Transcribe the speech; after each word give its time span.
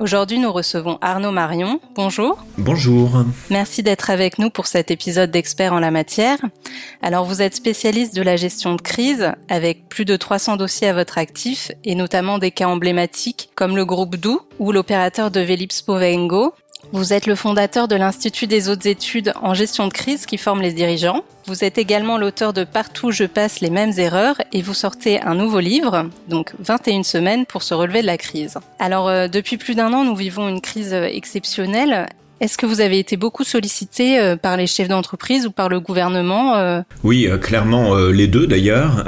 Aujourd'hui, 0.00 0.38
nous 0.38 0.50
recevons 0.50 0.96
Arnaud 1.02 1.30
Marion. 1.30 1.78
Bonjour. 1.94 2.42
Bonjour. 2.56 3.22
Merci 3.50 3.82
d'être 3.82 4.08
avec 4.08 4.38
nous 4.38 4.48
pour 4.48 4.66
cet 4.66 4.90
épisode 4.90 5.30
d'Experts 5.30 5.74
en 5.74 5.78
la 5.78 5.90
matière. 5.90 6.38
Alors, 7.02 7.26
vous 7.26 7.42
êtes 7.42 7.54
spécialiste 7.54 8.14
de 8.14 8.22
la 8.22 8.36
gestion 8.36 8.74
de 8.74 8.80
crise 8.80 9.32
avec 9.50 9.90
plus 9.90 10.06
de 10.06 10.16
300 10.16 10.56
dossiers 10.56 10.88
à 10.88 10.94
votre 10.94 11.18
actif 11.18 11.70
et 11.84 11.94
notamment 11.94 12.38
des 12.38 12.50
cas 12.50 12.66
emblématiques 12.66 13.50
comme 13.54 13.76
le 13.76 13.84
groupe 13.84 14.16
Doux 14.16 14.40
ou 14.58 14.72
l'opérateur 14.72 15.30
de 15.30 15.40
Velips 15.40 15.82
Povengo 15.82 16.54
vous 16.92 17.12
êtes 17.12 17.26
le 17.26 17.34
fondateur 17.34 17.86
de 17.88 17.94
l'Institut 17.94 18.46
des 18.46 18.68
hautes 18.68 18.86
études 18.86 19.32
en 19.42 19.54
gestion 19.54 19.86
de 19.86 19.92
crise 19.92 20.26
qui 20.26 20.38
forme 20.38 20.60
les 20.60 20.72
dirigeants. 20.72 21.22
Vous 21.46 21.64
êtes 21.64 21.78
également 21.78 22.18
l'auteur 22.18 22.52
de 22.52 22.64
Partout 22.64 23.10
je 23.12 23.24
passe 23.24 23.60
les 23.60 23.70
mêmes 23.70 23.92
erreurs 23.96 24.36
et 24.52 24.62
vous 24.62 24.74
sortez 24.74 25.20
un 25.22 25.34
nouveau 25.34 25.60
livre, 25.60 26.10
donc 26.28 26.52
21 26.58 27.02
semaines 27.02 27.46
pour 27.46 27.62
se 27.62 27.74
relever 27.74 28.02
de 28.02 28.06
la 28.06 28.18
crise. 28.18 28.58
Alors 28.78 29.08
euh, 29.08 29.28
depuis 29.28 29.56
plus 29.56 29.74
d'un 29.74 29.92
an, 29.92 30.04
nous 30.04 30.16
vivons 30.16 30.48
une 30.48 30.60
crise 30.60 30.92
exceptionnelle. 30.92 32.08
Est-ce 32.40 32.56
que 32.56 32.64
vous 32.64 32.80
avez 32.80 32.98
été 32.98 33.18
beaucoup 33.18 33.44
sollicité 33.44 34.18
euh, 34.18 34.34
par 34.34 34.56
les 34.56 34.66
chefs 34.66 34.88
d'entreprise 34.88 35.46
ou 35.46 35.50
par 35.50 35.68
le 35.68 35.78
gouvernement 35.78 36.56
euh 36.56 36.80
Oui, 37.04 37.26
euh, 37.26 37.36
clairement 37.36 37.94
les 37.96 38.26
deux 38.26 38.46
d'ailleurs, 38.46 39.04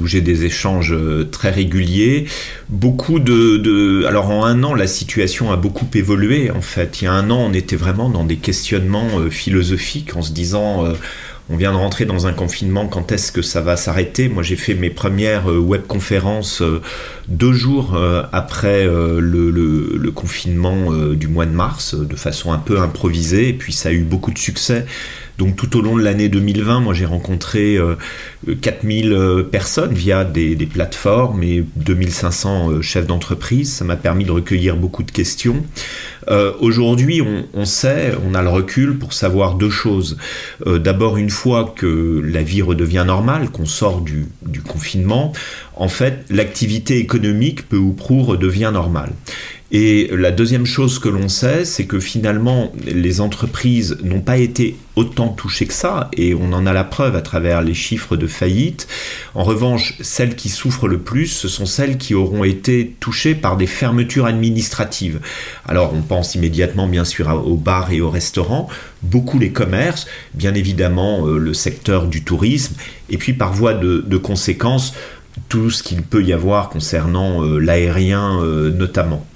où 0.00 0.06
j'ai 0.06 0.20
des 0.20 0.44
échanges 0.44 0.94
très 1.30 1.50
réguliers. 1.50 2.26
Beaucoup 2.68 3.20
de, 3.20 3.56
de, 3.56 4.04
Alors 4.06 4.30
en 4.30 4.44
un 4.44 4.62
an, 4.64 4.74
la 4.74 4.86
situation 4.86 5.52
a 5.52 5.56
beaucoup 5.56 5.86
évolué 5.94 6.50
en 6.50 6.60
fait. 6.60 7.00
Il 7.00 7.04
y 7.04 7.08
a 7.08 7.12
un 7.12 7.30
an, 7.30 7.38
on 7.38 7.52
était 7.52 7.76
vraiment 7.76 8.10
dans 8.10 8.24
des 8.24 8.36
questionnements 8.36 9.30
philosophiques 9.30 10.16
en 10.16 10.22
se 10.22 10.32
disant 10.32 10.84
on 11.50 11.56
vient 11.56 11.72
de 11.72 11.76
rentrer 11.76 12.04
dans 12.04 12.26
un 12.26 12.32
confinement, 12.32 12.86
quand 12.86 13.10
est-ce 13.10 13.32
que 13.32 13.42
ça 13.42 13.60
va 13.60 13.76
s'arrêter? 13.76 14.28
Moi 14.28 14.42
j'ai 14.42 14.56
fait 14.56 14.74
mes 14.74 14.90
premières 14.90 15.50
euh, 15.50 15.58
webconférences 15.58 16.60
euh, 16.60 16.82
deux 17.28 17.52
jours 17.52 17.94
euh, 17.94 18.22
après 18.32 18.84
le, 18.86 20.10
confinement 20.14 20.90
du 21.12 21.28
mois 21.28 21.46
de 21.46 21.52
mars, 21.52 21.94
de 21.94 22.16
façon 22.16 22.52
un 22.52 22.58
peu 22.58 22.80
improvisée, 22.80 23.50
et 23.50 23.52
puis 23.52 23.72
ça 23.72 23.90
a 23.90 23.92
eu 23.92 24.02
beaucoup 24.02 24.32
de 24.32 24.38
succès. 24.38 24.84
Donc 25.38 25.56
tout 25.56 25.76
au 25.76 25.82
long 25.82 25.96
de 25.96 26.02
l'année 26.02 26.28
2020, 26.28 26.80
moi 26.80 26.94
j'ai 26.94 27.06
rencontré 27.06 27.78
4000 28.60 29.46
personnes 29.50 29.94
via 29.94 30.24
des, 30.24 30.56
plateformes 30.66 31.42
et 31.42 31.64
2500 31.76 32.82
chefs 32.82 33.06
d'entreprise. 33.06 33.72
Ça 33.72 33.84
m'a 33.84 33.96
permis 33.96 34.24
de 34.24 34.32
recueillir 34.32 34.76
beaucoup 34.76 35.04
de 35.04 35.12
questions. 35.12 35.64
Euh, 36.30 36.52
aujourd'hui, 36.60 37.22
on, 37.54 37.64
sait, 37.64 38.12
on 38.26 38.34
a 38.34 38.42
le 38.42 38.48
recul 38.48 38.98
pour 38.98 39.12
savoir 39.12 39.54
deux 39.54 39.70
choses. 39.70 40.18
Euh, 40.66 40.78
d'abord, 40.78 41.16
une 41.16 41.30
fois 41.30 41.72
que 41.74 42.22
la 42.24 42.42
vie 42.42 42.62
redevient 42.62 43.04
normale, 43.06 43.50
qu'on 43.50 43.66
sort 43.66 44.00
du, 44.00 44.26
du 44.42 44.60
confinement, 44.60 45.32
en 45.74 45.88
fait, 45.88 46.24
l'activité 46.28 46.98
économique 46.98 47.68
peu 47.68 47.76
ou 47.76 47.92
prou 47.92 48.22
redevient 48.22 48.70
normale. 48.72 49.12
Et 49.70 50.08
la 50.16 50.30
deuxième 50.30 50.64
chose 50.64 50.98
que 50.98 51.10
l'on 51.10 51.28
sait, 51.28 51.66
c'est 51.66 51.84
que 51.84 52.00
finalement, 52.00 52.72
les 52.86 53.20
entreprises 53.20 53.98
n'ont 54.02 54.22
pas 54.22 54.38
été 54.38 54.76
autant 54.96 55.28
touchées 55.28 55.66
que 55.66 55.74
ça, 55.74 56.08
et 56.16 56.34
on 56.34 56.54
en 56.54 56.64
a 56.64 56.72
la 56.72 56.84
preuve 56.84 57.14
à 57.16 57.20
travers 57.20 57.60
les 57.60 57.74
chiffres 57.74 58.16
de 58.16 58.26
faillite. 58.26 58.88
En 59.34 59.44
revanche, 59.44 59.94
celles 60.00 60.36
qui 60.36 60.48
souffrent 60.48 60.88
le 60.88 60.98
plus, 60.98 61.26
ce 61.26 61.48
sont 61.48 61.66
celles 61.66 61.98
qui 61.98 62.14
auront 62.14 62.44
été 62.44 62.96
touchées 62.98 63.34
par 63.34 63.58
des 63.58 63.66
fermetures 63.66 64.24
administratives. 64.24 65.20
Alors, 65.66 65.92
on 65.92 66.00
pense 66.00 66.34
immédiatement, 66.34 66.88
bien 66.88 67.04
sûr, 67.04 67.28
aux 67.46 67.56
bars 67.56 67.92
et 67.92 68.00
aux 68.00 68.10
restaurants, 68.10 68.70
beaucoup 69.02 69.38
les 69.38 69.52
commerces, 69.52 70.06
bien 70.32 70.54
évidemment 70.54 71.26
euh, 71.26 71.36
le 71.36 71.52
secteur 71.52 72.06
du 72.06 72.24
tourisme, 72.24 72.74
et 73.10 73.18
puis 73.18 73.34
par 73.34 73.52
voie 73.52 73.74
de, 73.74 74.02
de 74.06 74.16
conséquence, 74.16 74.94
tout 75.50 75.70
ce 75.70 75.82
qu'il 75.82 76.02
peut 76.02 76.24
y 76.24 76.32
avoir 76.32 76.70
concernant 76.70 77.44
euh, 77.44 77.58
l'aérien 77.58 78.42
euh, 78.42 78.70
notamment. 78.70 79.26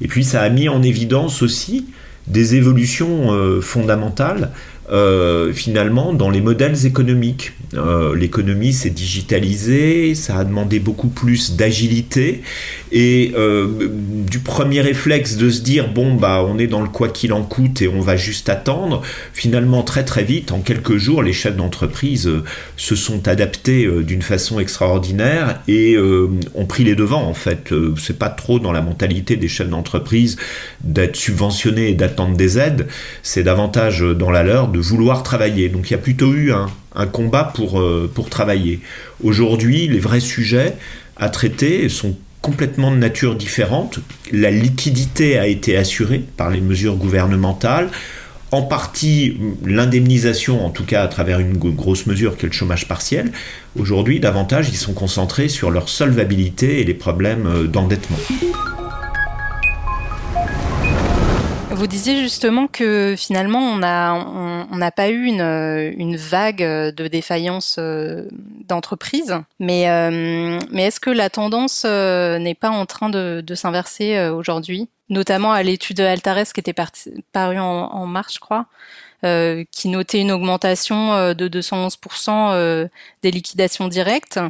Et 0.00 0.08
puis 0.08 0.24
ça 0.24 0.42
a 0.42 0.48
mis 0.48 0.68
en 0.68 0.82
évidence 0.82 1.42
aussi 1.42 1.86
des 2.26 2.54
évolutions 2.54 3.32
euh, 3.32 3.60
fondamentales 3.60 4.52
euh, 4.90 5.52
finalement 5.52 6.14
dans 6.14 6.30
les 6.30 6.40
modèles 6.40 6.86
économiques. 6.86 7.52
Euh, 7.74 8.16
l'économie 8.16 8.72
s'est 8.72 8.88
digitalisée, 8.88 10.14
ça 10.14 10.38
a 10.38 10.44
demandé 10.44 10.78
beaucoup 10.78 11.08
plus 11.08 11.56
d'agilité 11.56 12.40
et 12.90 13.32
euh, 13.36 13.90
du 14.26 14.38
premier 14.38 14.80
réflexe 14.80 15.36
de 15.36 15.50
se 15.50 15.60
dire 15.60 15.92
bon 15.92 16.14
bah 16.14 16.42
on 16.48 16.58
est 16.58 16.66
dans 16.66 16.80
le 16.80 16.88
quoi 16.88 17.10
qu'il 17.10 17.34
en 17.34 17.42
coûte 17.42 17.82
et 17.82 17.88
on 17.88 18.00
va 18.00 18.16
juste 18.16 18.48
attendre. 18.48 19.02
Finalement 19.34 19.82
très 19.82 20.04
très 20.04 20.24
vite, 20.24 20.52
en 20.52 20.60
quelques 20.60 20.96
jours, 20.96 21.22
les 21.22 21.34
chefs 21.34 21.56
d'entreprise 21.56 22.30
se 22.78 22.94
sont 22.94 23.28
adaptés 23.28 23.86
d'une 24.02 24.22
façon 24.22 24.58
extraordinaire 24.58 25.60
et 25.68 25.98
ont 26.54 26.64
pris 26.64 26.84
les 26.84 26.94
devants 26.94 27.26
en 27.26 27.34
fait. 27.34 27.74
C'est 27.98 28.18
pas 28.18 28.30
trop 28.30 28.58
dans 28.58 28.72
la 28.72 28.80
mentalité 28.80 29.36
des 29.36 29.48
chefs 29.48 29.68
d'entreprise 29.68 30.36
d'être 30.82 31.16
subventionnés 31.16 31.90
et 31.90 31.94
d'attendre 31.94 32.36
des 32.36 32.58
aides, 32.58 32.86
c'est 33.22 33.42
davantage 33.42 34.00
dans 34.00 34.30
la 34.30 34.42
leur 34.42 34.68
vouloir 34.78 35.22
travailler. 35.22 35.68
Donc 35.68 35.90
il 35.90 35.92
y 35.92 35.96
a 35.96 35.98
plutôt 35.98 36.34
eu 36.34 36.52
un, 36.52 37.06
combat 37.06 37.44
pour, 37.44 37.80
euh, 37.80 38.10
pour 38.12 38.28
travailler. 38.28 38.80
Aujourd'hui, 39.22 39.88
les 39.88 40.00
vrais 40.00 40.20
sujets 40.20 40.74
à 41.16 41.28
traiter 41.28 41.88
sont 41.88 42.16
complètement 42.42 42.90
de 42.90 42.96
nature 42.96 43.34
différente. 43.34 44.00
La 44.32 44.50
liquidité 44.50 45.38
a 45.38 45.46
été 45.46 45.76
assurée 45.76 46.24
par 46.36 46.50
les 46.50 46.60
mesures 46.60 46.96
gouvernementales. 46.96 47.90
En 48.50 48.62
partie, 48.62 49.36
l'indemnisation, 49.64 50.64
en 50.64 50.70
tout 50.70 50.84
cas 50.84 51.02
à 51.02 51.08
travers 51.08 51.38
une 51.38 51.58
grosse 51.58 52.06
mesure 52.06 52.38
qui 52.38 52.46
est 52.46 52.48
le 52.48 52.54
chômage 52.54 52.88
partiel. 52.88 53.30
Aujourd'hui, 53.78 54.20
davantage, 54.20 54.70
ils 54.70 54.76
sont 54.76 54.94
concentrés 54.94 55.48
sur 55.48 55.70
leur 55.70 55.90
solvabilité 55.90 56.80
et 56.80 56.84
les 56.84 56.94
problèmes 56.94 57.46
euh, 57.46 57.66
d'endettement. 57.66 58.16
Vous 61.78 61.86
disiez 61.86 62.20
justement 62.20 62.66
que 62.66 63.14
finalement 63.16 63.60
on 63.60 63.76
n'a 63.78 64.12
on, 64.12 64.90
pas 64.90 65.10
eu 65.10 65.26
une, 65.26 65.40
une, 65.96 66.16
vague 66.16 66.60
de 66.60 67.06
défaillance 67.06 67.76
euh, 67.78 68.26
d'entreprise, 68.66 69.36
mais 69.60 69.88
euh, 69.88 70.58
mais 70.72 70.86
est-ce 70.86 70.98
que 70.98 71.10
la 71.10 71.30
tendance 71.30 71.84
euh, 71.86 72.40
n'est 72.40 72.56
pas 72.56 72.70
en 72.70 72.84
train 72.84 73.10
de, 73.10 73.44
s'inverser 73.54 74.28
aujourd'hui, 74.28 74.88
notamment 75.08 75.52
à 75.52 75.62
l'étude 75.62 76.00
Altares 76.00 76.52
qui 76.52 76.58
était 76.58 76.74
parue 77.32 77.60
en, 77.60 78.06
mars, 78.06 78.34
je 78.34 78.40
crois. 78.40 78.66
qui 79.70 79.88
notait 79.88 80.18
une 80.18 80.32
augmentation 80.32 81.32
de 81.32 81.48
211% 81.48 82.88
des 83.22 83.30
liquidations 83.30 83.86
directes, 83.86 84.40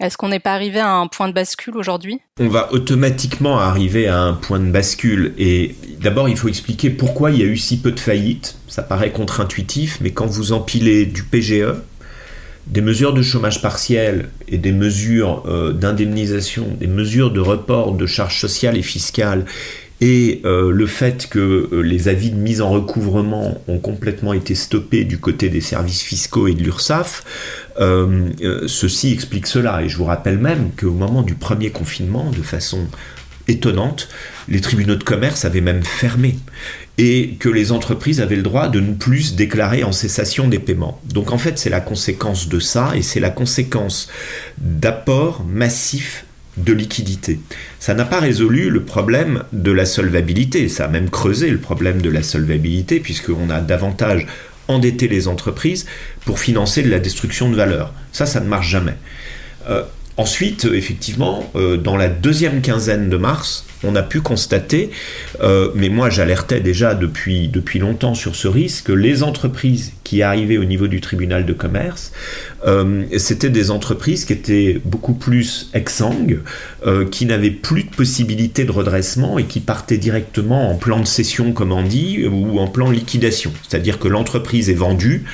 est-ce 0.00 0.18
qu'on 0.18 0.28
n'est 0.28 0.40
pas 0.40 0.52
arrivé 0.52 0.78
à 0.78 0.92
un 0.92 1.06
point 1.06 1.28
de 1.28 1.32
bascule 1.32 1.76
aujourd'hui? 1.76 2.20
On 2.38 2.48
va 2.48 2.72
automatiquement 2.72 3.58
arriver 3.58 4.06
à 4.08 4.20
un 4.20 4.34
point 4.34 4.60
de 4.60 4.70
bascule. 4.70 5.32
Et 5.38 5.74
d'abord, 6.00 6.28
il 6.28 6.36
faut 6.36 6.48
expliquer 6.48 6.90
pourquoi 6.90 7.30
il 7.30 7.38
y 7.38 7.42
a 7.42 7.46
eu 7.46 7.56
si 7.56 7.78
peu 7.78 7.92
de 7.92 8.00
faillites. 8.00 8.58
Ça 8.68 8.82
paraît 8.82 9.10
contre-intuitif, 9.10 9.98
mais 10.02 10.10
quand 10.10 10.26
vous 10.26 10.52
empilez 10.52 11.06
du 11.06 11.22
PGE, 11.22 11.74
des 12.66 12.80
mesures 12.80 13.14
de 13.14 13.22
chômage 13.22 13.62
partiel 13.62 14.28
et 14.48 14.58
des 14.58 14.72
mesures 14.72 15.44
euh, 15.46 15.72
d'indemnisation, 15.72 16.66
des 16.78 16.88
mesures 16.88 17.30
de 17.30 17.40
report 17.40 17.92
de 17.92 18.06
charges 18.06 18.40
sociales 18.40 18.76
et 18.76 18.82
fiscales, 18.82 19.46
et 20.00 20.42
euh, 20.44 20.70
le 20.70 20.86
fait 20.86 21.28
que 21.28 21.68
euh, 21.72 21.80
les 21.80 22.08
avis 22.08 22.30
de 22.30 22.36
mise 22.36 22.60
en 22.60 22.70
recouvrement 22.70 23.60
ont 23.66 23.78
complètement 23.78 24.34
été 24.34 24.54
stoppés 24.54 25.04
du 25.04 25.18
côté 25.18 25.48
des 25.48 25.62
services 25.62 26.02
fiscaux 26.02 26.48
et 26.48 26.54
de 26.54 26.62
l'URSSAF, 26.62 27.24
euh, 27.80 28.30
ceci 28.66 29.12
explique 29.12 29.46
cela. 29.46 29.82
Et 29.82 29.88
je 29.88 29.96
vous 29.96 30.04
rappelle 30.04 30.38
même 30.38 30.70
qu'au 30.78 30.92
moment 30.92 31.22
du 31.22 31.34
premier 31.34 31.70
confinement, 31.70 32.30
de 32.30 32.42
façon 32.42 32.86
étonnante, 33.48 34.08
les 34.48 34.60
tribunaux 34.60 34.96
de 34.96 35.04
commerce 35.04 35.44
avaient 35.44 35.60
même 35.60 35.82
fermé 35.82 36.36
et 36.98 37.36
que 37.38 37.48
les 37.48 37.72
entreprises 37.72 38.20
avaient 38.20 38.36
le 38.36 38.42
droit 38.42 38.68
de 38.68 38.80
ne 38.80 38.92
plus 38.92 39.34
déclarer 39.34 39.84
en 39.84 39.92
cessation 39.92 40.48
des 40.48 40.58
paiements. 40.58 41.00
Donc 41.04 41.32
en 41.32 41.38
fait, 41.38 41.58
c'est 41.58 41.70
la 41.70 41.80
conséquence 41.80 42.48
de 42.48 42.58
ça 42.58 42.92
et 42.94 43.02
c'est 43.02 43.20
la 43.20 43.30
conséquence 43.30 44.08
d'apports 44.58 45.44
massifs 45.44 46.26
de 46.56 46.72
liquidité. 46.72 47.40
Ça 47.78 47.94
n'a 47.94 48.04
pas 48.04 48.20
résolu 48.20 48.70
le 48.70 48.82
problème 48.82 49.44
de 49.52 49.72
la 49.72 49.84
solvabilité, 49.84 50.68
ça 50.68 50.86
a 50.86 50.88
même 50.88 51.10
creusé 51.10 51.50
le 51.50 51.58
problème 51.58 52.00
de 52.00 52.10
la 52.10 52.22
solvabilité, 52.22 53.00
puisqu'on 53.00 53.50
a 53.50 53.60
davantage 53.60 54.26
endetté 54.68 55.08
les 55.08 55.28
entreprises 55.28 55.86
pour 56.24 56.38
financer 56.38 56.82
de 56.82 56.90
la 56.90 56.98
destruction 56.98 57.50
de 57.50 57.56
valeur. 57.56 57.92
Ça, 58.12 58.26
ça 58.26 58.40
ne 58.40 58.48
marche 58.48 58.68
jamais. 58.68 58.96
Euh, 59.68 59.82
Ensuite, 60.16 60.66
effectivement, 60.72 61.50
dans 61.82 61.96
la 61.96 62.08
deuxième 62.08 62.62
quinzaine 62.62 63.10
de 63.10 63.16
mars, 63.16 63.66
on 63.84 63.94
a 63.96 64.02
pu 64.02 64.20
constater, 64.20 64.90
euh, 65.42 65.70
mais 65.74 65.88
moi 65.88 66.10
j'alertais 66.10 66.60
déjà 66.60 66.94
depuis, 66.94 67.48
depuis 67.48 67.78
longtemps 67.78 68.14
sur 68.14 68.34
ce 68.36 68.48
risque, 68.48 68.86
que 68.86 68.92
les 68.92 69.22
entreprises 69.22 69.92
qui 70.04 70.22
arrivaient 70.22 70.58
au 70.58 70.64
niveau 70.64 70.86
du 70.86 71.00
tribunal 71.00 71.46
de 71.46 71.52
commerce, 71.52 72.12
euh, 72.66 73.04
c'était 73.18 73.50
des 73.50 73.70
entreprises 73.70 74.24
qui 74.24 74.32
étaient 74.32 74.80
beaucoup 74.84 75.14
plus 75.14 75.70
exsangues, 75.74 76.40
euh, 76.86 77.06
qui 77.06 77.26
n'avaient 77.26 77.50
plus 77.50 77.84
de 77.84 77.90
possibilité 77.90 78.64
de 78.64 78.72
redressement 78.72 79.38
et 79.38 79.44
qui 79.44 79.60
partaient 79.60 79.98
directement 79.98 80.70
en 80.70 80.76
plan 80.76 81.00
de 81.00 81.06
cession, 81.06 81.52
comme 81.52 81.72
on 81.72 81.82
dit, 81.82 82.26
ou 82.26 82.58
en 82.58 82.68
plan 82.68 82.90
liquidation. 82.90 83.52
C'est-à-dire 83.68 83.98
que 83.98 84.08
l'entreprise 84.08 84.70
est 84.70 84.74
vendue, 84.74 85.24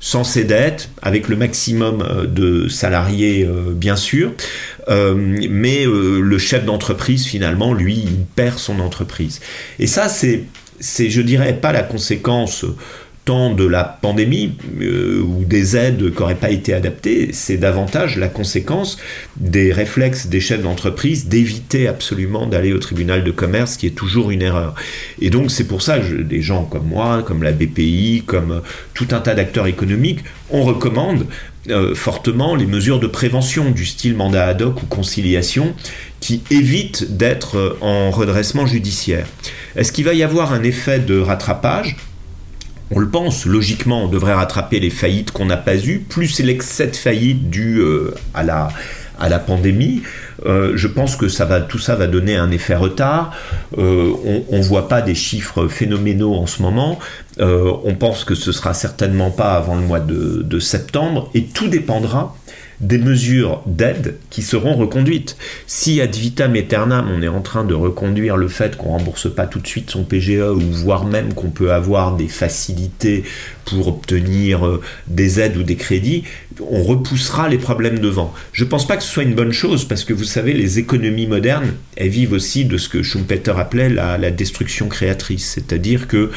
sans 0.00 0.24
ses 0.24 0.44
dettes, 0.44 0.90
avec 1.02 1.28
le 1.28 1.36
maximum 1.36 2.02
euh, 2.02 2.26
de 2.26 2.68
salariés 2.68 3.44
euh, 3.44 3.72
bien 3.72 3.96
sûr, 3.96 4.32
euh, 4.88 5.14
mais 5.16 5.84
le 5.84 6.38
chef 6.38 6.64
d'entreprise 6.64 7.26
finalement, 7.26 7.72
lui, 7.72 8.06
perd 8.34 8.58
son 8.58 8.80
entreprise. 8.80 9.40
Et 9.78 9.86
ça, 9.86 10.08
c'est, 10.08 10.44
c'est, 10.78 11.10
je 11.10 11.22
dirais, 11.22 11.54
pas 11.54 11.72
la 11.72 11.82
conséquence 11.82 12.64
de 13.26 13.66
la 13.66 13.82
pandémie 13.82 14.52
euh, 14.80 15.20
ou 15.20 15.44
des 15.44 15.76
aides 15.76 16.12
qui 16.14 16.20
n'auraient 16.20 16.36
pas 16.36 16.50
été 16.50 16.72
adaptées, 16.72 17.30
c'est 17.32 17.56
davantage 17.56 18.18
la 18.18 18.28
conséquence 18.28 18.98
des 19.36 19.72
réflexes 19.72 20.28
des 20.28 20.38
chefs 20.38 20.62
d'entreprise 20.62 21.26
d'éviter 21.26 21.88
absolument 21.88 22.46
d'aller 22.46 22.72
au 22.72 22.78
tribunal 22.78 23.24
de 23.24 23.32
commerce, 23.32 23.76
qui 23.76 23.88
est 23.88 23.96
toujours 23.96 24.30
une 24.30 24.42
erreur. 24.42 24.76
Et 25.20 25.30
donc 25.30 25.50
c'est 25.50 25.66
pour 25.66 25.82
ça 25.82 25.98
que 25.98 26.22
des 26.22 26.40
gens 26.40 26.64
comme 26.64 26.86
moi, 26.86 27.24
comme 27.26 27.42
la 27.42 27.50
BPI, 27.50 28.22
comme 28.24 28.62
tout 28.94 29.08
un 29.10 29.18
tas 29.18 29.34
d'acteurs 29.34 29.66
économiques, 29.66 30.20
on 30.50 30.62
recommande 30.62 31.26
euh, 31.68 31.96
fortement 31.96 32.54
les 32.54 32.66
mesures 32.66 33.00
de 33.00 33.08
prévention 33.08 33.72
du 33.72 33.86
style 33.86 34.14
mandat 34.14 34.46
ad 34.46 34.62
hoc 34.62 34.84
ou 34.84 34.86
conciliation 34.86 35.74
qui 36.20 36.44
évitent 36.52 37.16
d'être 37.16 37.76
en 37.80 38.12
redressement 38.12 38.66
judiciaire. 38.66 39.26
Est-ce 39.74 39.90
qu'il 39.90 40.04
va 40.04 40.14
y 40.14 40.22
avoir 40.22 40.52
un 40.52 40.62
effet 40.62 41.00
de 41.00 41.18
rattrapage? 41.18 41.96
On 42.90 43.00
le 43.00 43.08
pense, 43.08 43.46
logiquement, 43.46 44.04
on 44.04 44.08
devrait 44.08 44.34
rattraper 44.34 44.78
les 44.78 44.90
faillites 44.90 45.32
qu'on 45.32 45.46
n'a 45.46 45.56
pas 45.56 45.76
eues, 45.76 45.98
plus 45.98 46.38
l'excès 46.40 46.86
de 46.86 46.96
faillites 46.96 47.50
dû 47.50 47.78
euh, 47.78 48.14
à, 48.32 48.44
la, 48.44 49.38
pandémie. 49.38 50.02
Euh, 50.44 50.72
je 50.76 50.86
pense 50.86 51.16
que 51.16 51.26
tout 51.66 51.78
ça 51.78 51.96
va 51.96 52.06
donner 52.06 52.36
un 52.36 52.50
effet 52.50 52.76
retard. 52.76 53.32
Euh, 53.76 54.12
on 54.50 54.58
ne 54.58 54.62
voit 54.62 54.88
pas 54.88 55.02
des 55.02 55.14
chiffres 55.14 55.66
phénoménaux 55.66 56.34
en 56.34 56.46
ce 56.46 56.62
moment. 56.62 56.98
on 57.40 57.94
pense 57.98 58.24
que 58.24 58.34
ce 58.34 58.52
sera 58.52 58.72
certainement 58.72 59.30
pas 59.30 59.54
avant 59.54 59.74
le 59.74 59.82
mois 59.82 60.00
de 60.00 60.60
septembre. 60.60 61.30
Et 61.34 61.44
tout 61.44 61.68
dépendra 61.68 62.36
des 62.80 62.98
mesures 62.98 63.62
d'aide 63.66 64.16
qui 64.30 64.42
seront 64.42 64.74
reconduites. 64.74 65.36
Si 65.66 66.00
ad 66.00 66.14
vitam 66.14 66.54
aeternam, 66.54 67.10
on 67.10 67.22
est 67.22 67.28
en 67.28 67.40
train 67.40 67.64
de 67.64 67.74
reconduire 67.74 68.36
le 68.36 68.48
fait 68.48 68.76
qu'on 68.76 68.90
rembourse 68.90 69.32
pas 69.32 69.46
tout 69.46 69.60
de 69.60 69.66
suite 69.66 69.90
son 69.90 70.04
PGE, 70.04 70.40
ou 70.40 70.60
voire 70.60 71.04
même 71.04 71.34
qu'on 71.34 71.50
peut 71.50 71.72
avoir 71.72 72.16
des 72.16 72.28
facilités 72.28 73.24
pour 73.64 73.88
obtenir 73.88 74.66
euh, 74.66 74.80
des 75.08 75.40
aides 75.40 75.56
ou 75.56 75.62
des 75.62 75.76
crédits, 75.76 76.24
on 76.70 76.82
repoussera 76.82 77.48
les 77.48 77.58
problèmes 77.58 77.98
devant. 77.98 78.32
Je 78.52 78.64
ne 78.64 78.68
pense 78.68 78.86
pas 78.86 78.96
que 78.96 79.02
ce 79.02 79.10
soit 79.10 79.24
une 79.24 79.34
bonne 79.34 79.52
chose, 79.52 79.84
parce 79.84 80.04
que 80.04 80.12
vous 80.12 80.24
savez, 80.24 80.52
les 80.52 80.78
économies 80.78 81.26
modernes, 81.26 81.74
elles 81.96 82.08
vivent 82.08 82.32
aussi 82.32 82.64
de 82.64 82.78
ce 82.78 82.88
que 82.88 83.02
Schumpeter 83.02 83.54
appelait 83.56 83.88
la, 83.90 84.30
destruction 84.30 84.88
créatrice, 84.88 85.52
c'est-à-dire 85.54 86.08
que 86.08 86.30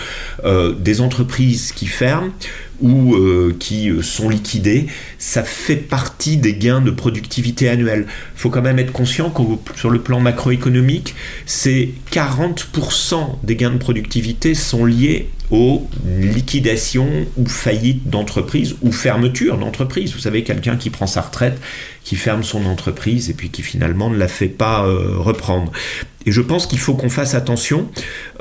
euh, 0.43 0.73
des 0.73 1.01
entreprises 1.01 1.71
qui 1.71 1.85
ferment, 1.85 2.31
ou 2.81 3.15
euh, 3.15 3.55
qui 3.59 3.89
euh, 3.89 4.01
sont 4.01 4.29
liquidés, 4.29 4.87
ça 5.17 5.43
fait 5.43 5.75
partie 5.75 6.37
des 6.37 6.53
gains 6.53 6.81
de 6.81 6.91
productivité 6.91 7.69
annuels. 7.69 8.05
Il 8.07 8.39
faut 8.39 8.49
quand 8.49 8.61
même 8.61 8.79
être 8.79 8.91
conscient 8.91 9.29
que 9.29 9.41
sur 9.75 9.89
le 9.89 9.99
plan 9.99 10.19
macroéconomique, 10.19 11.15
c'est 11.45 11.89
40% 12.11 13.37
des 13.43 13.55
gains 13.55 13.71
de 13.71 13.77
productivité 13.77 14.53
sont 14.53 14.85
liés 14.85 15.29
aux 15.51 15.87
liquidations 16.05 17.25
ou 17.37 17.47
faillites 17.47 18.07
d'entreprises 18.07 18.75
ou 18.81 18.91
fermeture 18.91 19.57
d'entreprises. 19.57 20.13
Vous 20.13 20.19
savez, 20.19 20.43
quelqu'un 20.43 20.77
qui 20.77 20.89
prend 20.89 21.07
sa 21.07 21.21
retraite, 21.21 21.59
qui 22.03 22.15
ferme 22.15 22.43
son 22.43 22.65
entreprise 22.65 23.29
et 23.29 23.33
puis 23.33 23.49
qui 23.49 23.63
finalement 23.63 24.09
ne 24.09 24.17
la 24.17 24.27
fait 24.27 24.47
pas 24.47 24.85
euh, 24.85 25.17
reprendre. 25.17 25.71
Et 26.25 26.31
je 26.31 26.41
pense 26.41 26.67
qu'il 26.67 26.79
faut 26.79 26.95
qu'on 26.95 27.09
fasse 27.09 27.33
attention, 27.33 27.87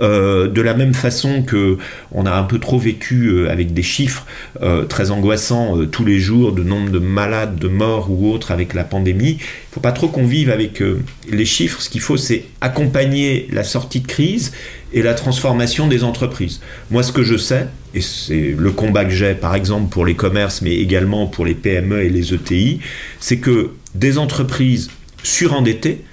euh, 0.02 0.48
de 0.48 0.60
la 0.60 0.74
même 0.74 0.94
façon 0.94 1.42
que 1.42 1.78
on 2.10 2.26
a 2.26 2.32
un 2.32 2.42
peu 2.42 2.58
trop 2.58 2.78
vécu 2.78 3.28
euh, 3.28 3.50
avec 3.50 3.72
des 3.72 3.84
chiffres 3.84 4.26
euh, 4.62 4.84
très 4.84 5.10
angoissants 5.12 5.86
tous 5.86 6.04
les 6.04 6.18
jours, 6.18 6.52
de 6.52 6.64
nombre 6.64 6.90
de 6.90 6.98
malades, 6.98 7.56
de 7.56 7.68
morts 7.68 8.10
ou 8.10 8.32
autres 8.32 8.50
avec 8.50 8.74
la 8.74 8.82
pandémie. 8.82 9.30
Il 9.30 9.34
ne 9.36 9.74
faut 9.74 9.80
pas 9.80 9.92
trop 9.92 10.08
qu'on 10.08 10.26
vive 10.26 10.50
avec 10.50 10.82
les 11.30 11.44
chiffres. 11.44 11.80
Ce 11.80 11.88
qu'il 11.88 12.00
faut, 12.00 12.16
c'est 12.16 12.44
accompagner 12.60 13.48
la 13.52 13.62
sortie 13.62 14.00
de 14.00 14.06
crise 14.06 14.52
et 14.92 15.02
la 15.02 15.14
transformation 15.14 15.86
des 15.86 16.02
entreprises. 16.02 16.60
Moi, 16.90 17.02
ce 17.02 17.12
que 17.12 17.22
je 17.22 17.36
sais, 17.36 17.68
et 17.94 18.00
c'est 18.00 18.54
le 18.56 18.72
combat 18.72 19.04
que 19.04 19.12
j'ai, 19.12 19.34
par 19.34 19.54
exemple, 19.54 19.88
pour 19.88 20.04
les 20.04 20.14
commerces, 20.14 20.62
mais 20.62 20.74
également 20.74 21.26
pour 21.26 21.46
les 21.46 21.54
PME 21.54 22.02
et 22.02 22.08
les 22.08 22.34
ETI, 22.34 22.80
c'est 23.20 23.38
que 23.38 23.70
des 23.94 24.18
entreprises 24.18 24.90
surendettées 25.22 26.04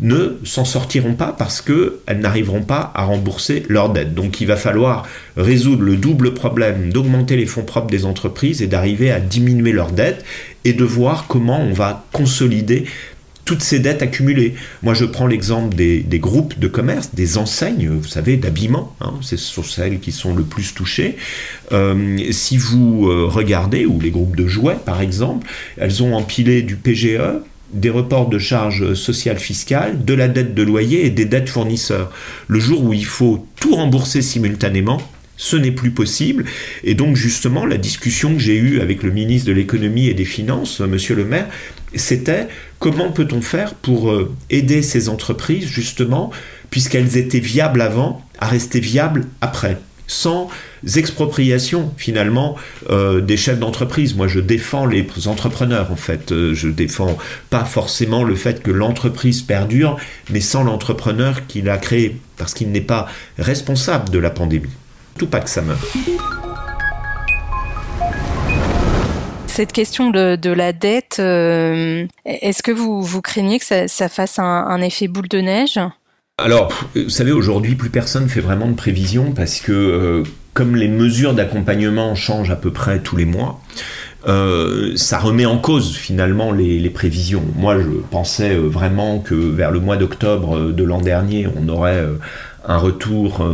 ne 0.00 0.38
s'en 0.44 0.64
sortiront 0.64 1.14
pas 1.14 1.34
parce 1.36 1.60
qu'elles 1.60 2.20
n'arriveront 2.20 2.62
pas 2.62 2.90
à 2.94 3.04
rembourser 3.04 3.64
leurs 3.68 3.90
dettes. 3.90 4.14
Donc 4.14 4.40
il 4.40 4.46
va 4.46 4.56
falloir 4.56 5.06
résoudre 5.36 5.82
le 5.82 5.96
double 5.96 6.34
problème 6.34 6.92
d'augmenter 6.92 7.36
les 7.36 7.46
fonds 7.46 7.64
propres 7.64 7.90
des 7.90 8.04
entreprises 8.04 8.62
et 8.62 8.66
d'arriver 8.66 9.10
à 9.10 9.20
diminuer 9.20 9.72
leurs 9.72 9.92
dettes 9.92 10.24
et 10.64 10.72
de 10.72 10.84
voir 10.84 11.26
comment 11.28 11.60
on 11.60 11.72
va 11.72 12.04
consolider 12.12 12.86
toutes 13.44 13.62
ces 13.62 13.80
dettes 13.80 14.00
accumulées. 14.00 14.54
Moi, 14.82 14.94
je 14.94 15.04
prends 15.04 15.26
l'exemple 15.26 15.74
des, 15.74 16.04
groupes 16.20 16.58
de 16.58 16.68
commerce, 16.68 17.14
des 17.14 17.36
enseignes, 17.36 17.88
vous 17.88 18.06
savez, 18.06 18.36
d'habillement. 18.36 18.94
Hein, 19.00 19.14
ce 19.22 19.36
sont 19.36 19.64
celles 19.64 19.98
qui 19.98 20.12
sont 20.12 20.34
le 20.34 20.44
plus 20.44 20.72
touchées. 20.72 21.16
Euh, 21.72 22.16
si 22.30 22.56
vous 22.58 23.08
euh, 23.08 23.26
regardez, 23.26 23.86
ou 23.86 23.98
les 24.00 24.10
groupes 24.10 24.36
de 24.36 24.46
jouets, 24.46 24.76
par 24.84 25.00
exemple, 25.00 25.48
elles 25.78 26.00
ont 26.02 26.14
empilé 26.14 26.62
du 26.62 26.76
PGE, 26.76 27.18
des 27.72 27.90
reports 27.90 28.28
de 28.28 28.38
charges 28.38 28.94
sociales 28.94 29.38
fiscales, 29.38 30.04
de 30.04 30.14
la 30.14 30.28
dette 30.28 30.54
de 30.54 30.62
loyer 30.62 31.06
et 31.06 31.10
des 31.10 31.24
dettes 31.24 31.48
fournisseurs. 31.48 32.10
Le 32.48 32.60
jour 32.60 32.82
où 32.82 32.92
il 32.92 33.04
faut 33.04 33.46
tout 33.56 33.74
rembourser 33.74 34.22
simultanément, 34.22 35.00
ce 35.36 35.56
n'est 35.56 35.72
plus 35.72 35.90
possible. 35.90 36.44
Et 36.84 36.94
donc 36.94 37.16
justement, 37.16 37.64
la 37.64 37.78
discussion 37.78 38.34
que 38.34 38.40
j'ai 38.40 38.56
eue 38.56 38.80
avec 38.80 39.02
le 39.02 39.10
ministre 39.10 39.48
de 39.48 39.52
l'économie 39.52 40.08
et 40.08 40.14
des 40.14 40.26
finances, 40.26 40.80
monsieur 40.80 41.14
le 41.14 41.24
maire, 41.24 41.48
c'était 41.94 42.46
comment 42.78 43.10
peut-on 43.10 43.40
faire 43.40 43.74
pour 43.74 44.10
euh, 44.10 44.32
aider 44.50 44.82
ces 44.82 45.08
entreprises 45.08 45.66
justement, 45.66 46.30
puisqu'elles 46.68 47.16
étaient 47.16 47.40
viables 47.40 47.80
avant, 47.80 48.22
à 48.38 48.46
rester 48.46 48.80
viables 48.80 49.26
après? 49.40 49.78
Sans 50.10 50.48
expropriation 50.96 51.94
finalement 51.96 52.56
euh, 52.90 53.20
des 53.20 53.36
chefs 53.36 53.60
d'entreprise. 53.60 54.16
Moi, 54.16 54.26
je 54.26 54.40
défends 54.40 54.84
les 54.84 55.06
entrepreneurs 55.26 55.92
en 55.92 55.96
fait. 55.96 56.32
Euh, 56.32 56.52
je 56.52 56.68
défends 56.68 57.16
pas 57.48 57.64
forcément 57.64 58.24
le 58.24 58.34
fait 58.34 58.62
que 58.62 58.72
l'entreprise 58.72 59.42
perdure, 59.42 59.98
mais 60.30 60.40
sans 60.40 60.64
l'entrepreneur 60.64 61.46
qui 61.46 61.62
l'a 61.62 61.78
créée, 61.78 62.16
parce 62.36 62.54
qu'il 62.54 62.72
n'est 62.72 62.80
pas 62.80 63.06
responsable 63.38 64.10
de 64.10 64.18
la 64.18 64.30
pandémie. 64.30 64.70
Tout 65.16 65.28
pas 65.28 65.40
que 65.40 65.50
ça 65.50 65.62
meurt. 65.62 65.80
Cette 69.46 69.72
question 69.72 70.10
de, 70.10 70.50
la 70.50 70.72
dette, 70.72 71.18
euh, 71.20 72.06
est-ce 72.24 72.62
que 72.62 72.72
vous 72.72 73.22
craignez 73.22 73.60
que 73.60 73.86
ça, 73.86 74.08
fasse 74.08 74.38
un 74.38 74.80
effet 74.80 75.06
boule 75.06 75.28
de 75.28 75.38
neige? 75.38 75.78
Alors, 76.40 76.72
vous 76.94 77.10
savez, 77.10 77.32
aujourd'hui, 77.32 77.74
plus 77.74 77.90
personne 77.90 78.28
fait 78.28 78.40
vraiment 78.40 78.68
de 78.68 78.74
prévision 78.74 79.32
parce 79.32 79.60
que 79.60 79.72
euh, 79.72 80.22
comme 80.54 80.74
les 80.74 80.88
mesures 80.88 81.34
d'accompagnement 81.34 82.14
changent 82.14 82.50
à 82.50 82.56
peu 82.56 82.70
près 82.70 83.00
tous 83.00 83.16
les 83.16 83.24
mois, 83.24 83.60
euh, 84.26 84.92
ça 84.96 85.18
remet 85.18 85.46
en 85.46 85.58
cause 85.58 85.94
finalement 85.96 86.52
les, 86.52 86.90
prévisions. 86.90 87.42
Moi, 87.56 87.78
je 87.78 87.86
pensais 88.10 88.54
euh, 88.54 88.66
vraiment 88.66 89.18
que 89.18 89.34
vers 89.34 89.70
le 89.70 89.80
mois 89.80 89.96
d'octobre 89.96 90.72
de 90.72 90.84
l'an 90.84 91.00
dernier, 91.00 91.46
on 91.56 91.68
aurait 91.68 92.04
un 92.66 92.76
retour 92.76 93.46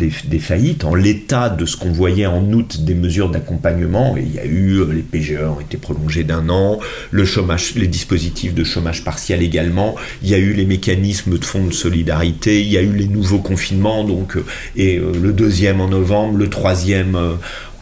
euh, 0.00 0.08
des, 0.24 0.38
faillites 0.38 0.84
en 0.84 0.94
l'état 0.94 1.48
de 1.48 1.66
ce 1.66 1.76
qu'on 1.76 1.92
voyait 1.92 2.26
en 2.26 2.52
août 2.52 2.84
des 2.84 2.94
mesures 2.94 3.30
d'accompagnement. 3.30 4.16
Il 4.16 4.34
y 4.34 4.38
a 4.38 4.44
eu, 4.44 4.78
euh, 4.78 4.92
les 4.92 5.02
PGE 5.02 5.40
ont 5.42 5.60
été 5.60 5.76
prolongés 5.76 6.24
d'un 6.24 6.48
an, 6.48 6.78
le 7.10 7.24
chômage, 7.24 7.74
les 7.76 7.88
dispositifs 7.88 8.54
de 8.54 8.64
chômage 8.64 9.04
partiel 9.04 9.42
également, 9.42 9.94
il 10.22 10.30
y 10.30 10.34
a 10.34 10.38
eu 10.38 10.52
les 10.52 10.64
mécanismes 10.64 11.38
de 11.38 11.44
fonds 11.44 11.66
de 11.66 11.72
solidarité, 11.72 12.60
il 12.60 12.68
y 12.68 12.78
a 12.78 12.82
eu 12.82 12.92
les 12.92 13.08
nouveaux 13.08 13.38
confinements, 13.38 14.04
donc, 14.04 14.36
euh, 14.36 14.44
et 14.76 14.98
le 14.98 15.32
deuxième 15.32 15.80
en 15.80 15.88
novembre, 15.88 16.38
le 16.38 16.48
troisième 16.48 17.16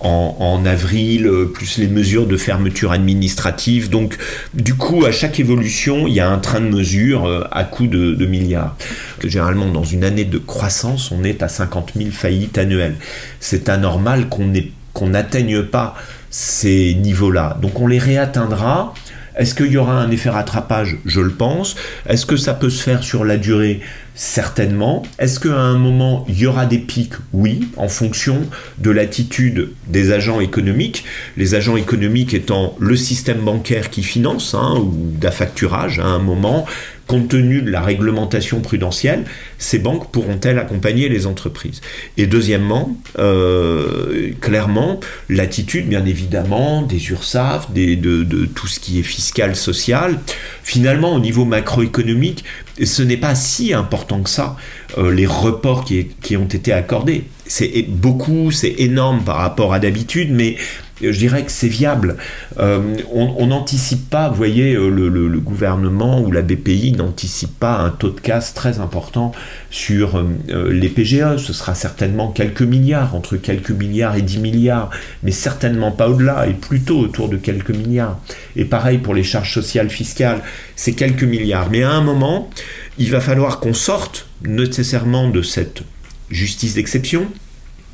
en, 0.00 0.64
avril, 0.64 1.26
euh, 1.26 1.44
plus 1.46 1.78
les 1.78 1.86
mesures 1.86 2.26
de 2.26 2.36
fermeture 2.36 2.92
administrative. 2.92 3.90
Donc, 3.90 4.16
du 4.54 4.74
coup, 4.74 5.04
à 5.04 5.12
chaque 5.12 5.40
évolution, 5.40 6.06
il 6.06 6.14
y 6.14 6.20
a 6.20 6.28
un 6.28 6.38
train 6.38 6.60
de 6.60 6.68
mesure 6.68 7.26
euh, 7.26 7.44
à 7.50 7.64
coût 7.64 7.86
de, 7.86 8.26
milliards. 8.26 8.76
Généralement, 9.22 9.66
dans 9.66 9.84
une 9.84 10.04
année 10.04 10.24
de 10.24 10.38
croissance, 10.38 11.10
on 11.10 11.24
est 11.24 11.42
à 11.42 11.48
50 11.48 11.96
000 12.04 12.10
faillites 12.10 12.58
annuelles. 12.58 12.96
C'est 13.40 13.68
anormal 13.68 14.28
qu'on 14.28 14.52
qu'on 14.92 15.08
n'atteigne 15.08 15.62
pas 15.62 15.94
ces 16.30 16.94
niveaux-là. 16.94 17.58
Donc, 17.60 17.80
on 17.80 17.86
les 17.86 17.98
réatteindra 17.98 18.94
Est-ce 19.36 19.54
qu'il 19.54 19.70
y 19.72 19.76
aura 19.76 20.00
un 20.00 20.10
effet 20.10 20.30
rattrapage? 20.30 20.98
Je 21.06 21.20
le 21.20 21.30
pense. 21.30 21.76
Est-ce 22.08 22.26
que 22.26 22.36
ça 22.36 22.54
peut 22.54 22.70
se 22.70 22.82
faire 22.82 23.02
sur 23.02 23.24
la 23.24 23.36
durée? 23.36 23.80
Certainement. 24.14 25.02
Est-ce 25.18 25.40
qu'à 25.40 25.56
un 25.56 25.78
moment, 25.78 26.26
il 26.28 26.38
y 26.38 26.46
aura 26.46 26.66
des 26.66 26.78
pics? 26.78 27.14
Oui, 27.32 27.70
en 27.76 27.88
fonction 27.88 28.42
de 28.78 28.90
l'attitude 28.90 29.70
des 29.86 30.12
agents 30.12 30.40
économiques. 30.40 31.04
Les 31.36 31.54
agents 31.54 31.76
économiques 31.76 32.34
étant 32.34 32.76
le 32.78 32.96
système 32.96 33.38
bancaire 33.38 33.88
qui 33.88 34.02
finance, 34.02 34.54
hein, 34.54 34.74
ou 34.76 34.92
d'affacturage 35.18 36.00
à 36.00 36.06
un 36.06 36.18
moment, 36.18 36.66
compte 37.10 37.26
tenu 37.26 37.60
de 37.60 37.72
la 37.72 37.80
réglementation 37.80 38.60
prudentielle, 38.60 39.24
ces 39.58 39.80
banques 39.80 40.12
pourront-elles 40.12 40.60
accompagner 40.60 41.08
les 41.08 41.26
entreprises? 41.26 41.80
Et 42.16 42.28
deuxièmement, 42.28 42.96
euh, 43.18 44.30
clairement, 44.40 45.00
l'attitude, 45.28 45.88
bien 45.88 46.06
évidemment, 46.06 46.82
des 46.82 47.10
URSAF, 47.10 47.72
de, 47.72 48.22
tout 48.54 48.68
ce 48.68 48.78
qui 48.78 49.00
est 49.00 49.02
fiscal, 49.02 49.56
social. 49.56 50.20
Finalement, 50.62 51.12
au 51.12 51.18
niveau 51.18 51.44
macroéconomique, 51.44 52.44
ce 52.80 53.02
n'est 53.02 53.16
pas 53.16 53.34
si 53.34 53.74
important 53.74 54.22
que 54.22 54.30
ça, 54.30 54.56
euh, 54.96 55.12
les 55.12 55.26
reports 55.26 55.84
qui 55.84 56.36
ont 56.36 56.44
été 56.44 56.72
accordés. 56.72 57.24
C'est 57.46 57.86
beaucoup, 57.88 58.52
c'est 58.52 58.76
énorme 58.78 59.24
par 59.24 59.38
rapport 59.38 59.74
à 59.74 59.80
d'habitude, 59.80 60.30
mais 60.30 60.56
je 61.02 61.18
dirais 61.18 61.44
que 61.44 61.50
c'est 61.50 61.68
viable. 61.68 62.16
Euh, 62.58 62.96
on 63.12 63.46
n'anticipe 63.46 64.08
pas, 64.10 64.28
vous 64.28 64.36
voyez, 64.36 64.74
euh, 64.74 64.88
le, 64.88 65.40
gouvernement 65.40 66.20
ou 66.20 66.30
la 66.30 66.42
BPI 66.42 66.92
n'anticipe 66.92 67.58
pas 67.58 67.78
un 67.78 67.90
taux 67.90 68.10
de 68.10 68.20
casse 68.20 68.54
très 68.54 68.78
important 68.78 69.32
sur 69.70 70.18
euh, 70.18 70.70
les 70.70 70.88
PGE. 70.88 71.36
Ce 71.38 71.52
sera 71.52 71.74
certainement 71.74 72.30
quelques 72.30 72.62
milliards, 72.62 73.14
entre 73.14 73.36
quelques 73.36 73.70
milliards 73.70 74.16
et 74.16 74.22
10 74.22 74.38
milliards, 74.38 74.90
mais 75.22 75.30
certainement 75.30 75.92
pas 75.92 76.08
au-delà, 76.08 76.46
et 76.46 76.54
plutôt 76.54 76.98
autour 76.98 77.28
de 77.28 77.36
quelques 77.36 77.70
milliards. 77.70 78.18
Et 78.56 78.64
pareil 78.64 78.98
pour 78.98 79.14
les 79.14 79.24
charges 79.24 79.54
sociales 79.54 79.90
fiscales, 79.90 80.42
c'est 80.76 80.92
quelques 80.92 81.24
milliards. 81.24 81.70
Mais 81.70 81.82
à 81.82 81.90
un 81.90 82.02
moment, 82.02 82.50
il 82.98 83.10
va 83.10 83.20
falloir 83.20 83.60
qu'on 83.60 83.74
sorte 83.74 84.28
nécessairement 84.44 85.28
de 85.28 85.42
cette 85.42 85.82
justice 86.30 86.74
d'exception. 86.74 87.26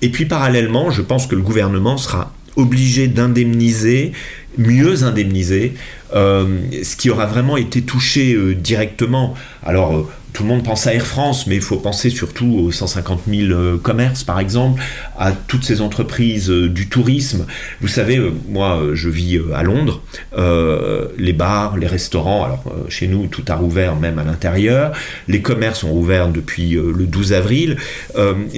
Et 0.03 0.11
puis 0.11 0.27
parallèlement, 0.27 0.91
je 0.91 1.03
pense 1.03 1.27
que 1.27 1.35
le 1.35 1.43
gouvernement 1.43 1.97
sera 1.97 2.33
obligé 2.57 3.09
d'indemniser, 3.09 4.13
mieux 4.59 5.05
indemniser, 5.05 5.75
euh, 6.15 6.59
ce 6.83 6.97
qui 6.97 7.11
aura 7.11 7.27
vraiment 7.27 7.57
été 7.57 7.83
touché 7.83 8.35
euh, 8.35 8.55
directement. 8.55 9.35
Alors, 9.65 9.97
euh, 9.97 10.09
tout 10.33 10.43
le 10.43 10.51
monde 10.51 10.65
pense 10.65 10.87
à 10.87 10.93
Air 10.93 11.07
France, 11.07 11.47
mais 11.47 11.55
il 11.55 11.63
faut 11.63 11.79
penser 11.79 12.11
surtout 12.11 12.59
aux 12.59 12.71
150 12.71 13.23
000 13.27 13.79
commerces, 13.79 14.23
par 14.23 14.39
exemple, 14.39 14.83
à 15.19 15.33
toutes 15.33 15.65
ces 15.65 15.81
entreprises 15.81 16.51
du 16.51 16.91
tourisme. 16.91 17.47
Vous 17.81 17.89
savez, 17.89 18.21
moi, 18.47 18.83
je 18.93 19.09
vis 19.09 19.41
à 19.55 19.63
Londres. 19.63 20.03
les 20.37 21.33
bars, 21.33 21.79
les 21.79 21.87
restaurants, 21.87 22.45
alors 22.45 22.65
chez 22.91 23.09
nous, 23.09 23.29
tout 23.29 23.45
a 23.49 23.55
rouvert, 23.55 23.97
même 23.97 24.19
à 24.19 24.25
l'intérieur. 24.25 24.93
Les 25.27 25.41
commerces 25.41 25.85
ont 25.85 25.93
rouvert 25.93 26.29
depuis 26.29 26.73
le 26.73 27.07
12 27.07 27.33
avril. 27.33 27.79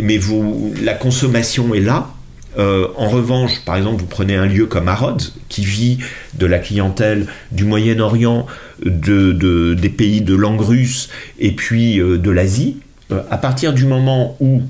mais 0.03 0.19
vous, 0.19 0.75
la 0.83 0.95
consommation 0.95 1.77
est 1.77 1.81
là. 1.81 2.11
Euh, 2.59 2.89
en 2.97 3.09
revanche, 3.09 3.61
par 3.65 3.77
exemple, 3.77 4.01
vous 4.01 4.07
prenez 4.07 4.35
un 4.35 4.47
lieu 4.47 4.67
comme 4.67 4.89
Harrods, 4.89 5.33
qui 5.49 5.65
vit 5.65 5.99
de 6.35 6.47
la 6.47 6.59
clientèle 6.59 7.27
du 7.53 7.65
Moyen-Orient, 7.65 8.47
de, 8.85 9.75
des 9.75 9.89
pays 9.89 10.21
de 10.21 10.35
langue 10.35 10.61
russe 10.61 11.09
et 11.39 11.53
puis 11.53 12.01
euh, 12.01 12.19
de 12.19 12.31
l'Asie. 12.31 12.79
Euh, 13.13 13.23
à 13.31 13.39
partir 13.39 13.73
du 13.73 13.85
moment 13.85 14.37
où 14.41 14.63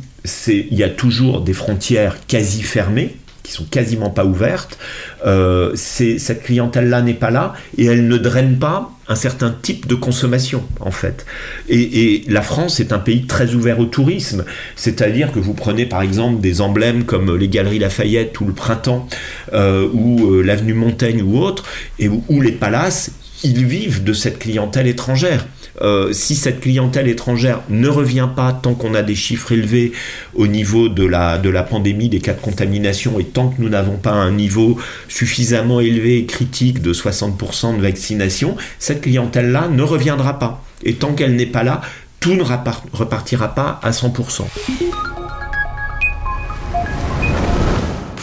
il 0.47 0.75
y 0.75 0.83
a 0.83 0.88
toujours 0.90 1.40
des 1.40 1.54
frontières 1.54 2.16
quasi 2.26 2.62
fermées, 2.62 3.16
sont 3.52 3.64
quasiment 3.64 4.11
pas 4.11 4.25
ouvertes, 4.25 4.78
euh, 5.26 5.75
cette 5.75 6.43
clientèle-là 6.43 7.02
n'est 7.02 7.14
pas 7.14 7.31
là 7.31 7.55
et 7.76 7.87
elle 7.87 8.09
ne 8.09 8.17
draine 8.19 8.59
pas 8.59 8.90
un 9.09 9.14
certain 9.14 9.55
type 9.62 9.87
de 9.87 9.95
consommation 9.95 10.62
en 10.81 10.90
fait. 10.90 11.25
Et, 11.69 12.25
la 12.28 12.43
France 12.43 12.78
est 12.81 12.93
un 12.93 12.99
pays 12.99 13.26
très 13.26 13.55
ouvert 13.55 13.78
au 13.78 13.87
tourisme, 13.87 14.45
c'est-à-dire 14.76 15.33
que 15.33 15.38
vous 15.38 15.55
prenez 15.55 15.87
par 15.87 16.02
exemple 16.02 16.40
des 16.40 16.61
emblèmes 16.61 17.05
comme 17.05 17.37
les 17.37 17.49
Galeries 17.49 17.78
Lafayette 17.78 18.38
ou 18.40 18.45
le 18.45 18.52
Printemps 18.52 19.09
euh, 19.55 19.88
ou 19.93 20.35
euh, 20.35 20.43
l'avenue 20.43 20.75
Montaigne 20.75 21.23
ou 21.23 21.38
autre, 21.38 21.64
et 21.99 22.09
où 22.09 22.40
les 22.40 22.52
palaces 22.52 23.12
ils 23.45 23.64
vivent 23.64 24.04
de 24.04 24.12
cette 24.12 24.38
clientèle 24.38 24.87
étrangère. 24.87 25.47
Euh, 25.80 26.12
si 26.12 26.35
cette 26.35 26.61
clientèle 26.61 27.07
étrangère 27.09 27.62
ne 27.68 27.88
revient 27.88 28.28
pas 28.35 28.52
tant 28.52 28.75
qu'on 28.75 28.95
a 28.95 29.02
des 29.02 29.14
chiffres 29.14 29.52
élevés 29.52 29.92
au 30.35 30.49
niveau 30.49 30.88
de 30.88 31.04
la, 31.04 31.38
de 31.38 31.49
la 31.49 31.62
pandémie, 31.62 32.09
des 32.09 32.18
cas 32.18 32.35
de 32.35 32.40
contamination, 32.40 33.21
et 33.21 33.25
tant 33.25 33.50
que 33.50 33.62
nous 33.62 33.68
n'avons 33.68 33.97
pas 33.97 34.11
un 34.11 34.33
niveau 34.33 34.76
suffisamment 35.09 35.80
élevé 35.80 36.18
et 36.18 36.26
critique 36.26 36.83
de 36.83 36.92
60% 36.92 37.76
de 37.76 37.83
vaccination, 37.83 38.57
cette 38.78 39.02
clientèle-là 39.02 39.68
ne 39.68 39.83
reviendra 39.83 40.38
pas. 40.38 40.64
Et 40.85 40.95
tant 40.95 41.12
qu'elle 41.12 41.37
n'est 41.37 41.47
pas 41.47 41.62
là, 41.62 41.80
tout 42.21 42.35
ne 42.35 42.42
repartira 42.42 43.54
pas 43.54 43.78
à 43.83 43.90
100% 43.90 44.42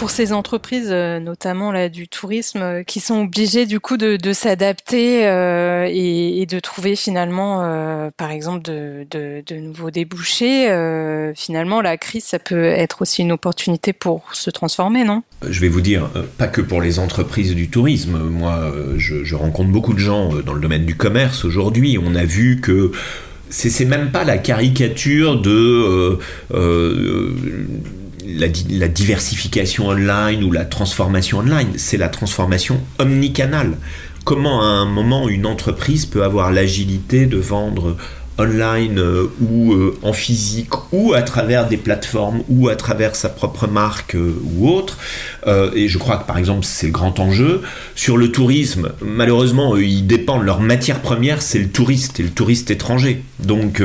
pour 0.06 0.12
ces 0.12 0.34
entreprises, 0.34 0.90
euh, 0.92 1.20
notamment 1.20 1.72
là 1.72 1.90
du 1.90 2.08
tourisme, 2.08 2.62
euh, 2.62 2.84
qui 2.84 3.00
sont 3.00 3.22
obligées 3.22 3.66
du 3.66 3.80
coup 3.80 3.98
de, 3.98 4.34
s'adapter 4.34 5.26
euh, 5.26 5.90
et, 5.92 6.46
de 6.46 6.60
trouver 6.60 6.96
finalement, 6.96 8.12
par 8.16 8.30
exemple, 8.30 8.62
de, 8.62 9.44
nouveaux 9.60 9.90
débouchés. 9.90 10.68
finalement, 11.36 11.82
la 11.82 11.98
crise, 11.98 12.24
ça 12.24 12.38
peut 12.38 12.66
être 12.66 13.02
aussi 13.02 13.24
une 13.24 13.32
opportunité 13.32 13.94
pour 13.94 14.36
se 14.36 14.52
transformer, 14.52 15.06
non? 15.06 15.24
Je 15.50 15.60
vais 15.60 15.70
vous 15.70 15.82
dire, 15.82 16.08
pas 16.38 16.48
que 16.48 16.62
pour 16.62 16.82
les 16.82 17.00
entreprises 17.00 17.56
du 17.56 17.72
tourisme. 17.72 18.20
Moi, 18.20 18.72
je, 18.98 19.24
je 19.24 19.36
rencontre 19.36 19.72
beaucoup 19.72 19.96
de 19.96 20.00
gens 20.00 20.30
dans 20.46 20.54
le 20.54 20.62
domaine 20.62 20.86
du 20.86 20.96
commerce 20.96 21.46
aujourd'hui. 21.46 21.98
On 22.00 22.14
a 22.14 22.26
vu 22.26 22.62
que 22.62 22.92
c'est 23.50 23.86
même 23.86 24.12
pas 24.12 24.24
la 24.24 24.38
caricature 24.38 25.42
de 25.42 26.20
la, 28.36 28.88
diversification 28.88 29.88
online 29.88 30.44
ou 30.44 30.52
la 30.52 30.66
transformation 30.66 31.40
online, 31.40 31.74
c'est 31.78 31.98
la 31.98 32.10
transformation 32.10 32.82
omnicanale. 33.00 33.78
Comment 34.24 34.62
à 34.62 34.66
un 34.66 34.86
moment 34.86 35.30
une 35.30 35.46
entreprise 35.46 36.06
peut 36.06 36.24
avoir 36.24 36.52
l'agilité 36.52 37.26
de 37.28 37.38
vendre 37.38 37.96
online 38.38 39.00
euh, 39.00 39.28
ou 39.42 39.74
euh, 39.74 39.98
en 40.02 40.14
physique 40.14 40.72
ou 40.92 41.14
à 41.14 41.22
travers 41.22 41.68
des 41.68 41.78
plateformes 41.78 42.44
ou 42.50 42.68
à 42.68 42.76
travers 42.76 43.16
sa 43.16 43.30
propre 43.30 43.68
marque 43.68 44.16
euh, 44.16 44.36
ou 44.44 44.70
autre. 44.70 44.98
et 45.76 45.88
je 45.88 45.98
crois 45.98 46.18
que 46.18 46.26
par 46.26 46.38
exemple 46.38 46.66
c'est 46.66 46.88
le 46.88 46.92
grand 46.92 47.20
enjeu. 47.20 47.62
Sur 47.96 48.18
le 48.18 48.32
tourisme, 48.32 48.92
malheureusement, 49.02 49.78
ils 49.78 50.06
dépendent, 50.06 50.44
leur 50.44 50.60
matière 50.60 51.02
première 51.02 51.42
c'est 51.42 51.60
le 51.60 51.70
touriste 51.70 52.20
et 52.20 52.24
le 52.24 52.30
touriste 52.30 52.72
étranger. 52.72 53.22
Donc 53.40 53.82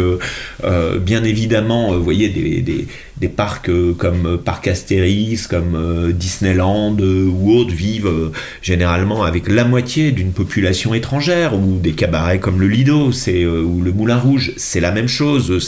bien 1.01 1.25
évidemment, 1.25 1.93
vous 1.93 2.03
voyez 2.03 2.29
des 2.29 2.63
des 2.63 2.87
parcs 3.29 3.69
euh, 3.69 3.93
comme 3.93 4.27
euh, 4.27 4.37
Parc 4.37 4.69
Astérix, 4.69 5.47
comme 5.47 5.75
euh, 5.75 6.13
Disneyland 6.13 6.97
ou 6.99 7.53
autres 7.53 7.73
vivent 7.75 8.31
généralement 8.63 9.25
avec 9.25 9.49
la 9.49 9.65
moitié 9.65 10.11
d'une 10.11 10.33
population 10.33 10.95
étrangère, 10.95 11.55
ou 11.55 11.79
des 11.79 11.93
cabarets 11.93 12.39
comme 12.39 12.61
le 12.61 12.69
Lido 12.69 13.11
ou 13.11 13.83
le 13.83 13.93
Moulin 13.93 14.19
Rouge, 14.19 14.53
c'est 14.57 14.81
la 14.81 14.91
même 14.91 15.09
chose, 15.09 15.59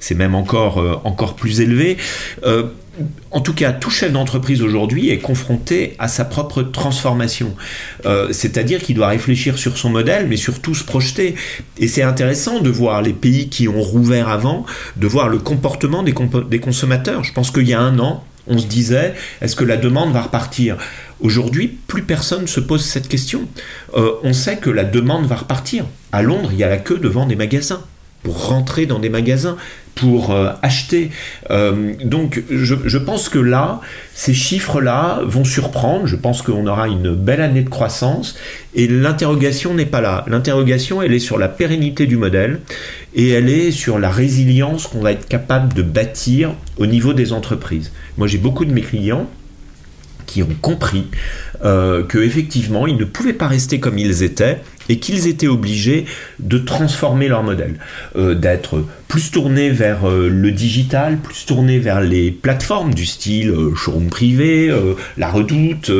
c'est, 0.00 0.14
même 0.14 0.34
encore, 0.34 1.00
encore 1.04 1.34
plus 1.36 1.60
élevé 1.60 1.96
en 3.30 3.40
tout 3.40 3.54
cas, 3.54 3.72
tout 3.72 3.90
chef 3.90 4.12
d'entreprise 4.12 4.62
aujourd'hui 4.62 5.10
est 5.10 5.18
confronté 5.18 5.94
à 5.98 6.08
sa 6.08 6.24
propre 6.24 6.62
transformation. 6.62 7.54
Euh, 8.06 8.32
c'est-à-dire 8.32 8.80
qu'il 8.80 8.96
doit 8.96 9.08
réfléchir 9.08 9.58
sur 9.58 9.78
son 9.78 9.90
modèle, 9.90 10.26
mais 10.28 10.36
surtout 10.36 10.74
se 10.74 10.84
projeter. 10.84 11.34
Et 11.78 11.88
c'est 11.88 12.02
intéressant 12.02 12.60
de 12.60 12.70
voir 12.70 13.02
les 13.02 13.12
pays 13.12 13.48
qui 13.48 13.68
ont 13.68 13.82
rouvert 13.82 14.28
avant, 14.28 14.66
de 14.96 15.06
voir 15.06 15.28
le 15.28 15.38
comportement 15.38 16.02
des, 16.02 16.12
consommateurs. 16.60 17.24
Je 17.24 17.32
pense 17.32 17.50
qu'il 17.50 17.68
y 17.68 17.74
a 17.74 17.80
un 17.80 17.98
an, 17.98 18.24
on 18.46 18.58
se 18.58 18.66
disait, 18.66 19.14
est-ce 19.40 19.56
que 19.56 19.64
la 19.64 19.76
demande 19.76 20.12
va 20.12 20.22
repartir? 20.22 20.76
Aujourd'hui, 21.20 21.68
plus 21.86 22.02
personne 22.02 22.42
ne 22.42 22.46
se 22.46 22.60
pose 22.60 22.84
cette 22.84 23.08
question. 23.08 23.42
Euh, 23.94 24.12
on 24.22 24.32
sait 24.32 24.56
que 24.56 24.70
la 24.70 24.84
demande 24.84 25.26
va 25.26 25.36
repartir. 25.36 25.84
À 26.12 26.22
Londres, 26.22 26.50
il 26.52 26.58
y 26.58 26.64
a 26.64 26.68
la 26.68 26.78
queue 26.78 26.98
devant 26.98 27.26
des 27.26 27.36
magasins 27.36 27.82
pour 28.22 28.48
rentrer 28.48 28.86
dans 28.86 28.98
des 28.98 29.08
magasins, 29.08 29.56
pour 29.94 30.30
euh, 30.30 30.50
acheter. 30.62 31.10
Euh, 31.50 31.94
donc 32.04 32.42
je, 32.50 32.98
pense 32.98 33.28
que 33.28 33.38
là, 33.38 33.80
ces 34.14 34.34
chiffres-là 34.34 35.20
vont 35.24 35.44
surprendre. 35.44 36.06
Je 36.06 36.16
pense 36.16 36.42
qu'on 36.42 36.66
aura 36.66 36.88
une 36.88 37.14
belle 37.14 37.40
année 37.40 37.62
de 37.62 37.68
croissance 37.68 38.36
et 38.74 38.86
l'interrogation 38.86 39.74
n'est 39.74 39.86
pas 39.86 40.00
là. 40.00 40.24
L'interrogation, 40.28 41.02
elle 41.02 41.12
est 41.12 41.18
sur 41.18 41.38
la 41.38 41.48
pérennité 41.48 42.06
du 42.06 42.16
modèle 42.16 42.60
et 43.14 43.30
elle 43.30 43.48
est 43.48 43.70
sur 43.70 43.98
la 43.98 44.10
résilience 44.10 44.86
qu'on 44.86 45.00
va 45.00 45.12
être 45.12 45.28
capable 45.28 45.74
de 45.74 45.82
bâtir 45.82 46.54
au 46.78 46.86
niveau 46.86 47.12
des 47.12 47.32
entreprises. 47.32 47.92
Moi, 48.16 48.26
j'ai 48.26 48.38
beaucoup 48.38 48.64
de 48.64 48.72
mes 48.72 48.82
clients 48.82 49.28
qui 50.30 50.42
ont 50.42 50.56
compris 50.60 51.06
euh, 51.64 52.04
qu'effectivement, 52.04 52.86
ils 52.86 52.96
ne 52.96 53.04
pouvaient 53.04 53.32
pas 53.32 53.48
rester 53.48 53.80
comme 53.80 53.98
ils 53.98 54.22
étaient 54.22 54.60
et 54.88 54.98
qu'ils 54.98 55.26
étaient 55.26 55.48
obligés 55.48 56.06
de 56.38 56.58
transformer 56.58 57.28
leur 57.28 57.42
modèle, 57.42 57.80
euh, 58.16 58.34
d'être 58.34 58.84
plus 59.10 59.32
tourné 59.32 59.70
vers 59.70 60.08
euh, 60.08 60.28
le 60.28 60.52
digital, 60.52 61.18
plus 61.18 61.44
tourné 61.44 61.80
vers 61.80 62.00
les 62.00 62.30
plateformes 62.30 62.94
du 62.94 63.04
style 63.04 63.50
euh, 63.50 63.74
showroom 63.74 64.08
privé, 64.08 64.70
euh, 64.70 64.94
la 65.18 65.28
redoute, 65.28 65.90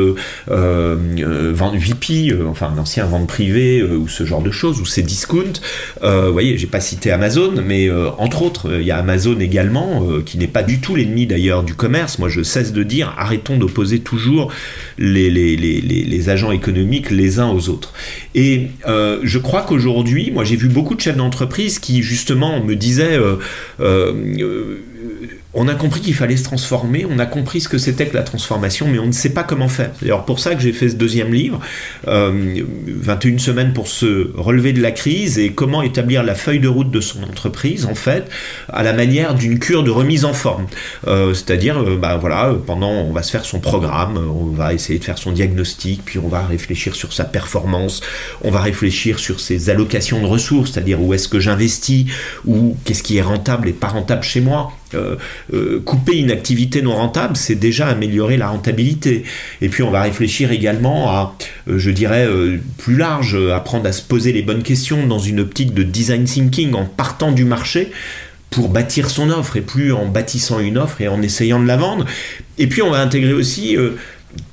vente 0.47 1.75
VP, 1.75 2.33
enfin 2.47 2.71
un 2.73 2.79
ancien 2.79 3.05
vente 3.05 3.27
privée 3.27 3.83
ou 3.83 4.07
ce 4.07 4.25
genre 4.25 4.41
de 4.41 4.49
choses, 4.49 4.79
ou 4.79 4.85
c'est 4.85 5.01
discount. 5.01 5.59
vous 6.01 6.31
voyez, 6.31 6.57
j'ai 6.57 6.67
pas 6.67 6.79
cité 6.79 7.11
Amazon, 7.11 7.53
mais 7.65 7.89
entre 8.17 8.43
autres, 8.43 8.79
il 8.79 8.85
y 8.85 8.91
a 8.91 8.97
Amazon 8.97 9.37
également, 9.39 10.07
qui 10.25 10.37
n'est 10.37 10.47
pas 10.47 10.63
du 10.63 10.79
tout 10.79 10.95
l'ennemi 10.95 11.27
d'ailleurs 11.27 11.63
du 11.63 11.73
commerce. 11.73 12.17
Moi, 12.17 12.29
je 12.29 12.43
cesse 12.43 12.71
de 12.71 12.83
dire, 12.83 13.13
arrêtons 13.17 13.57
d'opposer 13.57 13.99
toujours 13.99 14.51
les, 14.97 16.29
agents 16.29 16.51
économiques 16.51 17.11
les 17.11 17.39
uns 17.39 17.49
aux 17.49 17.69
autres. 17.69 17.93
Et 18.35 18.67
je 18.85 19.37
crois 19.37 19.63
qu'aujourd'hui, 19.63 20.31
moi 20.31 20.43
j'ai 20.43 20.55
vu 20.55 20.69
beaucoup 20.69 20.95
de 20.95 21.01
chefs 21.01 21.17
d'entreprise 21.17 21.79
qui 21.79 22.01
justement 22.01 22.63
me 22.63 22.75
disaient 22.75 23.00
euh, 23.01 23.37
euh, 23.79 24.13
on 25.53 25.67
a 25.67 25.75
compris 25.75 25.99
qu'il 26.01 26.13
fallait 26.13 26.37
se 26.37 26.43
transformer, 26.43 27.05
on 27.09 27.19
a 27.19 27.25
compris 27.25 27.61
ce 27.61 27.67
que 27.67 27.77
c'était 27.77 28.05
que 28.05 28.15
la 28.15 28.23
transformation, 28.23 28.87
mais 28.87 28.99
on 28.99 29.07
ne 29.07 29.11
sait 29.11 29.31
pas 29.31 29.43
comment 29.43 29.67
faire. 29.67 29.91
C'est 29.95 30.05
d'ailleurs 30.05 30.23
pour 30.23 30.39
ça 30.39 30.55
que 30.55 30.61
j'ai 30.61 30.71
fait 30.71 30.89
ce 30.89 30.95
deuxième 30.95 31.33
livre, 31.33 31.59
21 32.05 32.13
euh, 32.13 33.37
semaines 33.37 33.73
pour 33.73 33.87
se 33.87 34.31
relever 34.35 34.71
de 34.71 34.81
la 34.81 34.91
crise 34.91 35.37
et 35.39 35.51
comment 35.51 35.81
établir 35.81 36.23
la 36.23 36.35
feuille 36.35 36.61
de 36.61 36.69
route 36.69 36.89
de 36.89 37.01
son 37.01 37.23
entreprise, 37.23 37.85
en 37.85 37.95
fait, 37.95 38.29
à 38.69 38.83
la 38.83 38.93
manière 38.93 39.35
d'une 39.35 39.59
cure 39.59 39.83
de 39.83 39.91
remise 39.91 40.23
en 40.23 40.33
forme. 40.33 40.67
Euh, 41.07 41.33
c'est-à-dire, 41.33 41.79
euh, 41.79 41.97
bah, 41.97 42.15
voilà, 42.15 42.55
pendant, 42.65 42.91
on 42.91 43.11
va 43.11 43.21
se 43.21 43.31
faire 43.31 43.43
son 43.43 43.59
programme, 43.59 44.17
on 44.17 44.45
va 44.55 44.73
essayer 44.73 44.99
de 44.99 45.03
faire 45.03 45.17
son 45.17 45.33
diagnostic, 45.33 46.01
puis 46.05 46.19
on 46.19 46.29
va 46.29 46.45
réfléchir 46.45 46.95
sur 46.95 47.11
sa 47.11 47.25
performance, 47.25 48.01
on 48.41 48.51
va 48.51 48.61
réfléchir 48.61 49.19
sur 49.19 49.41
ses 49.41 49.69
allocations 49.69 50.21
de 50.21 50.27
ressources, 50.27 50.71
c'est-à-dire 50.71 51.01
où 51.01 51.13
est-ce 51.13 51.27
que 51.27 51.41
j'investis, 51.41 52.05
ou 52.45 52.77
qu'est-ce 52.85 53.03
qui 53.03 53.17
est 53.17 53.21
rentable 53.21 53.67
et 53.67 53.73
pas 53.73 53.87
rentable 53.87 54.23
chez 54.23 54.39
moi. 54.39 54.71
Euh, 54.93 55.15
euh, 55.53 55.81
couper 55.83 56.17
une 56.17 56.31
activité 56.31 56.81
non 56.81 56.95
rentable, 56.95 57.35
c'est 57.35 57.55
déjà 57.55 57.87
améliorer 57.87 58.37
la 58.37 58.49
rentabilité. 58.49 59.23
Et 59.61 59.69
puis 59.69 59.83
on 59.83 59.91
va 59.91 60.01
réfléchir 60.01 60.51
également 60.51 61.09
à, 61.09 61.35
euh, 61.67 61.77
je 61.77 61.91
dirais, 61.91 62.27
plus 62.77 62.97
large, 62.97 63.37
apprendre 63.53 63.87
à 63.87 63.91
se 63.91 64.01
poser 64.01 64.31
les 64.31 64.41
bonnes 64.41 64.63
questions 64.63 65.07
dans 65.07 65.19
une 65.19 65.39
optique 65.39 65.73
de 65.73 65.83
design 65.83 66.25
thinking 66.25 66.73
en 66.73 66.85
partant 66.85 67.31
du 67.31 67.45
marché 67.45 67.91
pour 68.49 68.69
bâtir 68.69 69.09
son 69.09 69.29
offre 69.29 69.57
et 69.57 69.61
plus 69.61 69.93
en 69.93 70.07
bâtissant 70.07 70.59
une 70.59 70.77
offre 70.77 71.01
et 71.01 71.07
en 71.07 71.21
essayant 71.21 71.59
de 71.59 71.67
la 71.67 71.77
vendre. 71.77 72.05
Et 72.57 72.67
puis 72.67 72.81
on 72.81 72.91
va 72.91 73.01
intégrer 73.01 73.33
aussi 73.33 73.77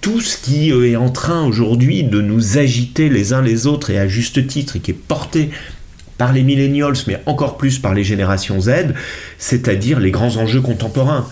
tout 0.01 0.21
ce 0.21 0.37
qui 0.37 0.71
est 0.71 0.97
en 0.97 1.11
train 1.11 1.45
aujourd'hui 1.45 2.05
de 2.05 2.21
nous 2.21 2.59
agiter 2.59 3.09
les 3.09 3.33
uns 3.33 3.43
les 3.43 3.67
autres 3.67 3.91
et 3.91 3.99
à 3.99 4.07
juste 4.07 4.47
titre 4.47 4.77
et 4.77 4.81
qui 4.81 4.93
est 4.93 4.95
porté 4.95 5.51
par 6.19 6.33
les 6.33 6.43
millennials, 6.43 6.97
mais 7.07 7.21
encore 7.27 7.57
plus 7.57 7.79
par 7.79 7.95
les 7.95 8.05
générations 8.05 8.61
Z, 8.61 8.95
c'est-à-dire 9.39 10.01
les 10.01 10.11
grands 10.11 10.37
enjeux 10.37 10.61
contemporains 10.61 11.27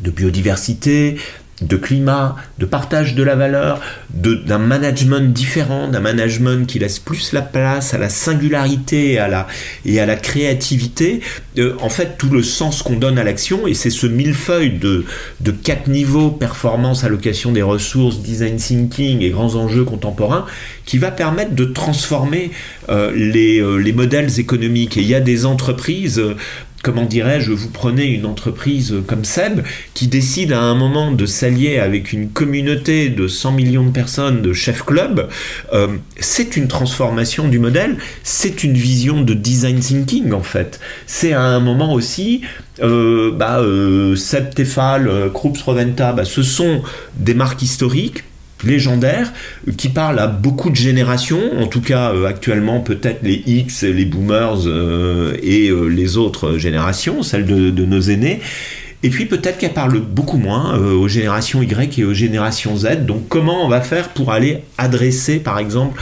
de 0.00 0.10
biodiversité, 0.10 1.16
de 1.62 1.76
climat, 1.76 2.36
de 2.58 2.66
partage 2.66 3.14
de 3.14 3.22
la 3.22 3.34
valeur, 3.34 3.80
d'un 4.12 4.58
management 4.58 5.32
différent, 5.32 5.88
d'un 5.88 6.00
management 6.00 6.66
qui 6.66 6.78
laisse 6.78 6.98
plus 6.98 7.32
la 7.32 7.42
place 7.42 7.94
à 7.94 7.98
la 7.98 8.08
singularité 8.08 9.12
et 9.12 9.18
à 9.18 9.28
la, 9.28 9.46
et 9.84 10.00
à 10.00 10.06
la 10.06 10.16
créativité. 10.16 11.20
Euh, 11.58 11.74
en 11.80 11.88
fait, 11.88 12.16
tout 12.18 12.28
le 12.28 12.42
sens 12.42 12.82
qu'on 12.82 12.96
donne 12.96 13.18
à 13.18 13.24
l'action, 13.24 13.66
et 13.66 13.74
c'est 13.74 13.90
ce 13.90 14.06
millefeuille 14.06 14.78
de, 14.78 15.04
de 15.40 15.50
quatre 15.50 15.88
niveaux, 15.88 16.30
performance, 16.30 17.04
allocation 17.04 17.52
des 17.52 17.62
ressources, 17.62 18.20
design 18.20 18.56
thinking 18.56 19.20
et 19.22 19.30
grands 19.30 19.54
enjeux 19.54 19.84
contemporains, 19.84 20.46
qui 20.84 20.98
va 20.98 21.10
permettre 21.10 21.54
de 21.54 21.64
transformer 21.64 22.50
euh, 22.88 23.12
les, 23.14 23.60
euh, 23.60 23.76
les, 23.76 23.92
modèles 23.92 24.40
économiques. 24.40 24.96
Et 24.96 25.00
il 25.00 25.08
y 25.08 25.14
a 25.14 25.20
des 25.20 25.46
entreprises 25.46 26.20
comment 26.82 27.04
dirais-je, 27.04 27.52
vous 27.52 27.70
prenez 27.70 28.06
une 28.06 28.26
entreprise 28.26 28.94
comme 29.06 29.24
Seb 29.24 29.60
qui 29.94 30.08
décide 30.08 30.52
à 30.52 30.60
un 30.60 30.74
moment 30.74 31.12
de 31.12 31.26
s'allier 31.26 31.78
avec 31.78 32.12
une 32.12 32.28
communauté 32.30 33.08
de 33.08 33.28
100 33.28 33.52
millions 33.52 33.86
de 33.86 33.92
personnes 33.92 34.42
de 34.42 34.52
chef 34.52 34.84
club, 34.84 35.28
euh, 35.72 35.96
c'est 36.18 36.56
une 36.56 36.68
transformation 36.68 37.48
du 37.48 37.58
modèle, 37.58 37.96
c'est 38.24 38.64
une 38.64 38.74
vision 38.74 39.22
de 39.22 39.34
design 39.34 39.78
thinking 39.78 40.32
en 40.32 40.42
fait. 40.42 40.80
C'est 41.06 41.32
à 41.32 41.42
un 41.42 41.60
moment 41.60 41.92
aussi, 41.92 42.42
euh, 42.82 43.30
bah, 43.32 43.60
euh, 43.60 44.16
Seb 44.16 44.54
Tefal, 44.54 45.30
Krups 45.32 45.62
Roventa, 45.62 46.12
bah, 46.12 46.24
ce 46.24 46.42
sont 46.42 46.82
des 47.16 47.34
marques 47.34 47.62
historiques 47.62 48.24
légendaire 48.64 49.32
qui 49.76 49.88
parle 49.88 50.18
à 50.18 50.26
beaucoup 50.26 50.70
de 50.70 50.76
générations, 50.76 51.60
en 51.60 51.66
tout 51.66 51.80
cas 51.80 52.12
euh, 52.12 52.26
actuellement 52.26 52.80
peut-être 52.80 53.20
les 53.22 53.42
X, 53.46 53.84
les 53.84 54.04
boomers 54.04 54.66
euh, 54.66 55.36
et 55.42 55.68
euh, 55.68 55.86
les 55.86 56.16
autres 56.16 56.58
générations, 56.58 57.22
celles 57.22 57.46
de, 57.46 57.84
nos 57.84 58.00
aînés. 58.00 58.40
Et 59.04 59.10
puis 59.10 59.26
peut-être 59.26 59.58
qu'elle 59.58 59.72
parle 59.72 59.98
beaucoup 59.98 60.36
moins 60.36 60.78
aux 60.78 61.08
générations 61.08 61.60
Y 61.60 61.98
et 61.98 62.04
aux 62.04 62.14
générations 62.14 62.76
Z. 62.76 63.04
Donc 63.04 63.26
comment 63.28 63.64
on 63.64 63.68
va 63.68 63.80
faire 63.80 64.10
pour 64.10 64.30
aller 64.30 64.58
adresser 64.78 65.40
par 65.40 65.58
exemple 65.58 66.00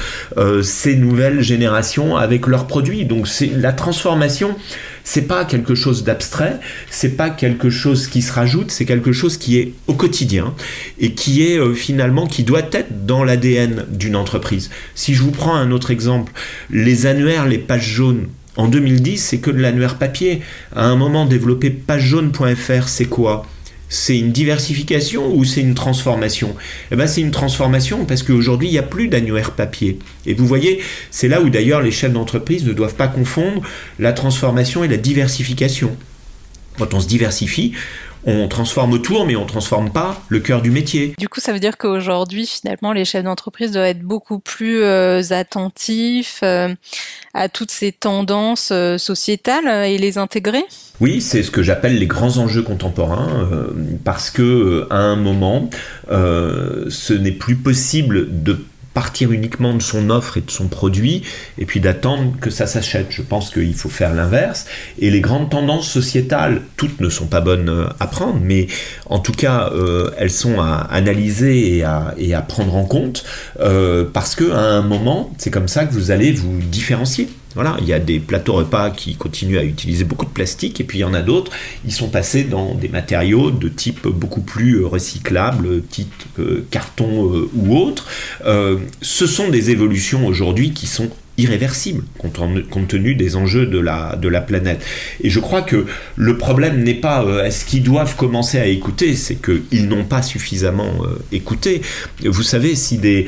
ces 0.62 0.96
nouvelles 0.96 1.40
générations 1.40 2.18
avec 2.18 2.46
leurs 2.46 2.66
produits? 2.66 3.06
Donc 3.06 3.26
c'est 3.26 3.50
la 3.56 3.72
transformation 3.72 4.54
c'est 5.04 5.26
pas 5.26 5.44
quelque 5.44 5.74
chose 5.74 6.04
d'abstrait, 6.04 6.60
c'est 6.90 7.16
pas 7.16 7.30
quelque 7.30 7.70
chose 7.70 8.06
qui 8.06 8.22
se 8.22 8.32
rajoute, 8.32 8.70
c'est 8.70 8.84
quelque 8.84 9.12
chose 9.12 9.36
qui 9.36 9.58
est 9.58 9.72
au 9.86 9.94
quotidien 9.94 10.54
et 10.98 11.12
qui 11.12 11.46
est 11.46 11.58
euh, 11.58 11.74
finalement 11.74 12.26
qui 12.26 12.44
doit 12.44 12.68
être 12.72 13.06
dans 13.06 13.24
l'ADN 13.24 13.86
d'une 13.90 14.16
entreprise. 14.16 14.70
Si 14.94 15.14
je 15.14 15.22
vous 15.22 15.32
prends 15.32 15.54
un 15.54 15.70
autre 15.70 15.90
exemple, 15.90 16.32
les 16.70 17.06
annuaires, 17.06 17.46
les 17.46 17.58
pages 17.58 17.88
jaunes, 17.88 18.28
en 18.56 18.68
2010, 18.68 19.18
c'est 19.18 19.38
que 19.38 19.50
de 19.50 19.58
l'annuaire 19.58 19.96
papier. 19.96 20.42
À 20.74 20.86
un 20.86 20.96
moment, 20.96 21.24
développer 21.24 21.70
pagejaune.fr, 21.70 22.88
c'est 22.88 23.06
quoi? 23.06 23.46
C'est 23.90 24.16
une 24.16 24.30
diversification 24.32 25.34
ou 25.34 25.44
c'est 25.44 25.60
une 25.60 25.74
transformation? 25.74 26.54
Eh 26.90 26.96
bien, 26.96 27.06
c'est 27.06 27.20
une 27.20 27.32
transformation 27.32 28.06
parce 28.06 28.22
qu'aujourd'hui, 28.22 28.68
il 28.68 28.72
n'y 28.72 28.78
a 28.78 28.84
plus 28.84 29.08
d'annuaire 29.08 29.50
papier. 29.50 29.98
Et 30.24 30.32
vous 30.32 30.46
voyez, 30.46 30.80
c'est 31.10 31.28
là 31.28 31.42
où 31.42 31.50
d'ailleurs 31.50 31.82
les 31.82 31.90
chefs 31.90 32.12
d'entreprise 32.12 32.64
ne 32.64 32.72
doivent 32.72 32.94
pas 32.94 33.08
confondre 33.08 33.62
la 33.98 34.12
transformation 34.12 34.84
et 34.84 34.88
la 34.88 34.96
diversification. 34.96 35.94
Quand 36.78 36.94
on 36.94 37.00
se 37.00 37.08
diversifie, 37.08 37.72
on 38.24 38.48
transforme 38.48 38.92
autour, 38.92 39.26
mais 39.26 39.36
on 39.36 39.46
transforme 39.46 39.90
pas 39.90 40.20
le 40.28 40.40
cœur 40.40 40.62
du 40.62 40.70
métier. 40.70 41.14
Du 41.18 41.28
coup, 41.28 41.40
ça 41.40 41.52
veut 41.52 41.60
dire 41.60 41.78
qu'aujourd'hui, 41.78 42.46
finalement, 42.46 42.92
les 42.92 43.04
chefs 43.04 43.24
d'entreprise 43.24 43.72
doivent 43.72 43.86
être 43.86 44.02
beaucoup 44.02 44.38
plus 44.38 44.82
euh, 44.82 45.22
attentifs 45.30 46.40
euh, 46.42 46.74
à 47.34 47.48
toutes 47.48 47.70
ces 47.70 47.92
tendances 47.92 48.70
euh, 48.72 48.98
sociétales 48.98 49.86
et 49.86 49.98
les 49.98 50.18
intégrer. 50.18 50.64
Oui, 51.00 51.20
c'est 51.20 51.42
ce 51.42 51.50
que 51.50 51.62
j'appelle 51.62 51.98
les 51.98 52.06
grands 52.06 52.36
enjeux 52.36 52.62
contemporains, 52.62 53.48
parce 54.04 54.30
que 54.30 54.86
à 54.90 54.98
un 54.98 55.16
moment, 55.16 55.70
ce 56.10 57.14
n'est 57.14 57.32
plus 57.32 57.56
possible 57.56 58.42
de 58.42 58.58
partir 58.94 59.32
uniquement 59.32 59.74
de 59.74 59.82
son 59.82 60.10
offre 60.10 60.36
et 60.36 60.40
de 60.40 60.50
son 60.50 60.68
produit 60.68 61.22
et 61.58 61.64
puis 61.64 61.80
d'attendre 61.80 62.34
que 62.40 62.50
ça 62.50 62.66
s'achète. 62.66 63.06
Je 63.10 63.22
pense 63.22 63.50
qu'il 63.50 63.74
faut 63.74 63.88
faire 63.88 64.14
l'inverse. 64.14 64.66
Et 64.98 65.10
les 65.10 65.20
grandes 65.20 65.50
tendances 65.50 65.88
sociétales, 65.88 66.62
toutes 66.76 67.00
ne 67.00 67.08
sont 67.08 67.26
pas 67.26 67.40
bonnes 67.40 67.68
euh, 67.68 67.86
à 68.00 68.06
prendre, 68.06 68.40
mais 68.42 68.66
en 69.06 69.20
tout 69.20 69.32
cas, 69.32 69.70
euh, 69.72 70.10
elles 70.18 70.30
sont 70.30 70.60
à 70.60 70.86
analyser 70.90 71.78
et 71.78 71.84
à, 71.84 72.42
prendre 72.48 72.74
en 72.74 72.84
compte 72.84 73.24
euh, 73.60 74.04
parce 74.12 74.34
que 74.34 74.50
à 74.50 74.60
un 74.60 74.82
moment, 74.82 75.32
c'est 75.38 75.50
comme 75.50 75.68
ça 75.68 75.84
que 75.84 75.92
vous 75.92 76.10
allez 76.10 76.32
vous 76.32 76.58
différencier. 76.58 77.28
Voilà, 77.54 77.76
il 77.80 77.88
y 77.88 77.92
a 77.92 77.98
des 77.98 78.20
plateaux 78.20 78.52
repas 78.52 78.90
qui 78.90 79.16
continuent 79.16 79.58
à 79.58 79.64
utiliser 79.64 80.04
beaucoup 80.04 80.24
de 80.24 80.30
plastique 80.30 80.80
et 80.80 80.84
puis 80.84 80.98
il 80.98 81.00
y 81.00 81.04
en 81.04 81.14
a 81.14 81.22
d'autres, 81.22 81.50
ils 81.84 81.92
sont 81.92 82.08
passés 82.08 82.44
dans 82.44 82.74
des 82.74 82.88
matériaux 82.88 83.50
de 83.50 83.68
type 83.68 84.06
beaucoup 84.06 84.40
plus 84.40 84.76
euh, 84.76 84.86
recyclable, 84.86 85.82
type 85.82 86.12
euh, 86.38 86.64
carton 86.70 87.34
euh, 87.34 87.50
ou 87.56 87.76
autre. 87.76 88.06
ce 89.02 89.26
sont 89.26 89.48
des 89.48 89.70
évolutions 89.70 90.26
aujourd'hui 90.26 90.72
qui 90.72 90.86
sont 90.86 91.10
irréversibles 91.38 92.04
compte, 92.18 92.88
tenu 92.88 93.14
des 93.14 93.34
enjeux 93.34 93.66
de 93.66 93.78
la, 93.78 94.14
de 94.16 94.28
la 94.28 94.40
planète. 94.40 94.84
Et 95.22 95.30
je 95.30 95.40
crois 95.40 95.62
que 95.62 95.86
le 96.16 96.38
problème 96.38 96.82
n'est 96.82 96.94
pas 96.94 97.24
est-ce 97.44 97.64
qu'ils 97.64 97.82
doivent 97.82 98.14
commencer 98.14 98.58
à 98.58 98.66
écouter, 98.66 99.14
c'est 99.16 99.36
qu'ils 99.36 99.88
n'ont 99.88 100.04
pas 100.04 100.22
suffisamment 100.22 100.92
écouté. 101.32 101.80
Vous 102.24 102.42
savez, 102.42 102.74
si 102.74 102.98
des, 102.98 103.26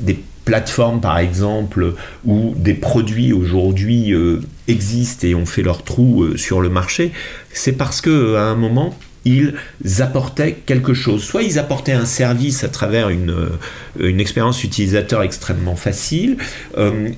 des 0.00 0.18
plateformes 0.44 1.00
par 1.00 1.18
exemple 1.18 1.94
où 2.24 2.54
des 2.56 2.74
produits 2.74 3.32
aujourd'hui 3.32 4.12
euh, 4.12 4.40
existent 4.68 5.26
et 5.26 5.34
ont 5.34 5.46
fait 5.46 5.62
leur 5.62 5.82
trou 5.82 6.22
euh, 6.22 6.36
sur 6.36 6.60
le 6.60 6.68
marché, 6.68 7.12
c'est 7.52 7.72
parce 7.72 8.00
que 8.00 8.36
à 8.36 8.42
un 8.42 8.54
moment 8.54 8.96
ils 9.26 9.54
apportaient 9.98 10.52
quelque 10.64 10.94
chose. 10.94 11.22
Soit 11.22 11.42
ils 11.42 11.58
apportaient 11.58 11.92
un 11.92 12.06
service 12.06 12.64
à 12.64 12.68
travers 12.68 13.08
euh, 13.08 13.58
une 13.98 14.18
expérience 14.18 14.64
utilisateur 14.64 15.22
extrêmement 15.22 15.76
facile, 15.76 16.38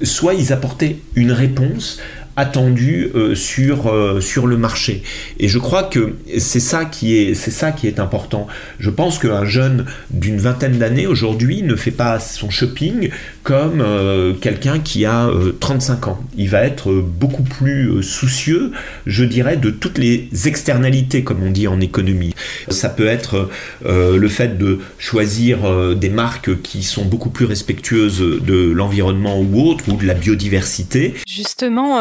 soit 0.02 0.34
ils 0.34 0.52
apportaient 0.52 0.96
une 1.14 1.30
réponse 1.30 2.00
attendu 2.36 3.10
euh, 3.14 3.34
sur, 3.34 3.88
euh, 3.88 4.20
sur 4.20 4.46
le 4.46 4.56
marché. 4.56 5.02
Et 5.38 5.48
je 5.48 5.58
crois 5.58 5.84
que 5.84 6.14
c'est 6.38 6.60
ça, 6.60 6.84
qui 6.84 7.16
est, 7.16 7.34
c'est 7.34 7.50
ça 7.50 7.72
qui 7.72 7.86
est 7.86 8.00
important. 8.00 8.46
Je 8.78 8.90
pense 8.90 9.18
qu'un 9.18 9.44
jeune 9.44 9.86
d'une 10.10 10.38
vingtaine 10.38 10.78
d'années 10.78 11.06
aujourd'hui 11.06 11.62
ne 11.62 11.76
fait 11.76 11.90
pas 11.90 12.18
son 12.20 12.50
shopping 12.50 13.10
comme 13.42 13.80
euh, 13.80 14.34
quelqu'un 14.34 14.78
qui 14.78 15.04
a 15.04 15.28
35 15.60 16.08
ans. 16.08 16.18
Il 16.36 16.48
va 16.48 16.62
être 16.62 16.92
beaucoup 16.92 17.42
plus 17.42 18.02
soucieux, 18.02 18.72
je 19.06 19.24
dirais, 19.24 19.56
de 19.56 19.70
toutes 19.70 19.98
les 19.98 20.28
externalités, 20.46 21.24
comme 21.24 21.42
on 21.42 21.50
dit 21.50 21.66
en 21.68 21.80
économie. 21.80 22.34
Ça 22.68 22.88
peut 22.88 23.06
être 23.06 23.50
le 23.84 24.28
fait 24.28 24.58
de 24.58 24.78
choisir 24.98 25.94
des 25.94 26.10
marques 26.10 26.62
qui 26.62 26.82
sont 26.82 27.04
beaucoup 27.04 27.30
plus 27.30 27.46
respectueuses 27.46 28.20
de 28.20 28.70
l'environnement 28.70 29.40
ou 29.40 29.68
autre, 29.68 29.84
ou 29.88 29.96
de 29.96 30.06
la 30.06 30.14
biodiversité. 30.14 31.14
Justement, 31.26 32.00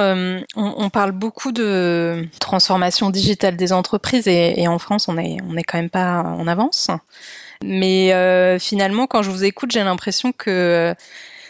on, 0.56 0.89
parle 0.89 1.12
beaucoup 1.12 1.51
de 1.51 2.25
transformation 2.39 3.10
digitale 3.10 3.56
des 3.56 3.73
entreprises 3.73 4.27
et, 4.27 4.60
et 4.60 4.67
en 4.67 4.80
France, 4.80 5.08
on 5.08 5.17
est, 5.17 5.38
on 5.49 5.58
est 5.58 5.63
quand 5.63 5.77
même 5.77 5.89
pas 5.89 6.23
en 6.23 6.47
avance. 6.47 6.89
Mais 7.63 8.13
euh, 8.13 8.60
finalement, 8.60 9.08
quand 9.08 9.21
je 9.21 9.30
vous 9.30 9.43
écoute, 9.43 9.71
j'ai 9.71 9.84
l'impression 9.84 10.32
que 10.32 10.95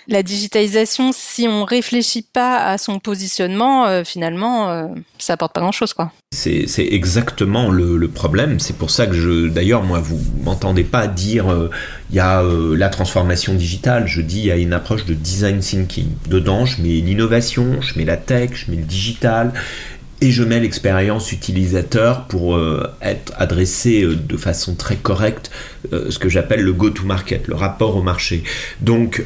la 0.08 0.24
digitalisation, 0.24 1.12
si 1.14 1.48
on 1.48 1.64
réfléchit 1.64 2.26
pas 2.34 2.66
à 2.66 2.78
son 2.78 3.00
positionnement, 3.00 3.86
euh, 3.86 4.04
finalement, 4.04 4.70
euh, 4.70 4.88
ça 5.18 5.34
apporte 5.34 5.54
pas 5.54 5.62
grand-chose, 5.62 5.94
quoi. 5.94 6.12
C'est 6.34 6.66
exactement 6.78 7.70
le, 7.70 8.08
problème. 8.08 8.60
C'est 8.60 8.78
pour 8.78 8.90
ça 8.90 9.06
que 9.06 9.14
je, 9.14 9.48
d'ailleurs, 9.48 9.84
moi, 9.84 10.00
vous 10.00 10.20
m'entendez 10.44 10.84
pas 10.84 11.08
dire 11.08 11.70
il 12.10 12.16
y 12.16 12.20
a 12.22 12.42
la 12.42 12.90
transformation 12.90 13.54
digitale. 13.54 14.08
Je 14.08 14.22
dis 14.22 14.40
il 14.40 14.46
y 14.46 14.52
a 14.52 14.56
une 14.56 14.72
approche 14.72 15.06
de 15.06 15.14
design 15.14 15.60
thinking. 15.60 16.08
Dedans, 16.30 16.66
je 16.66 16.82
mets 16.82 17.02
l'innovation, 17.02 17.82
je 17.82 17.98
mets 18.00 18.06
la 18.06 18.16
tech, 18.16 18.52
je 18.54 18.72
mets 18.72 18.78
le 18.78 18.84
digital, 18.84 19.52
et 20.22 20.30
je 20.30 20.44
mets 20.44 20.60
l'expérience 20.60 21.32
utilisateur 21.32 22.26
pour 22.26 22.56
euh, 22.56 22.88
être 23.02 23.34
adressé 23.38 24.04
euh, 24.04 24.16
de 24.16 24.38
façon 24.38 24.76
très 24.76 24.96
correcte, 24.96 25.50
euh, 25.94 26.12
ce 26.12 26.20
que 26.20 26.30
j'appelle 26.30 26.62
le 26.62 26.74
go-to-market, 26.74 27.48
le 27.48 27.56
rapport 27.56 27.98
au 27.98 28.04
marché. 28.04 28.44
Donc 28.82 29.24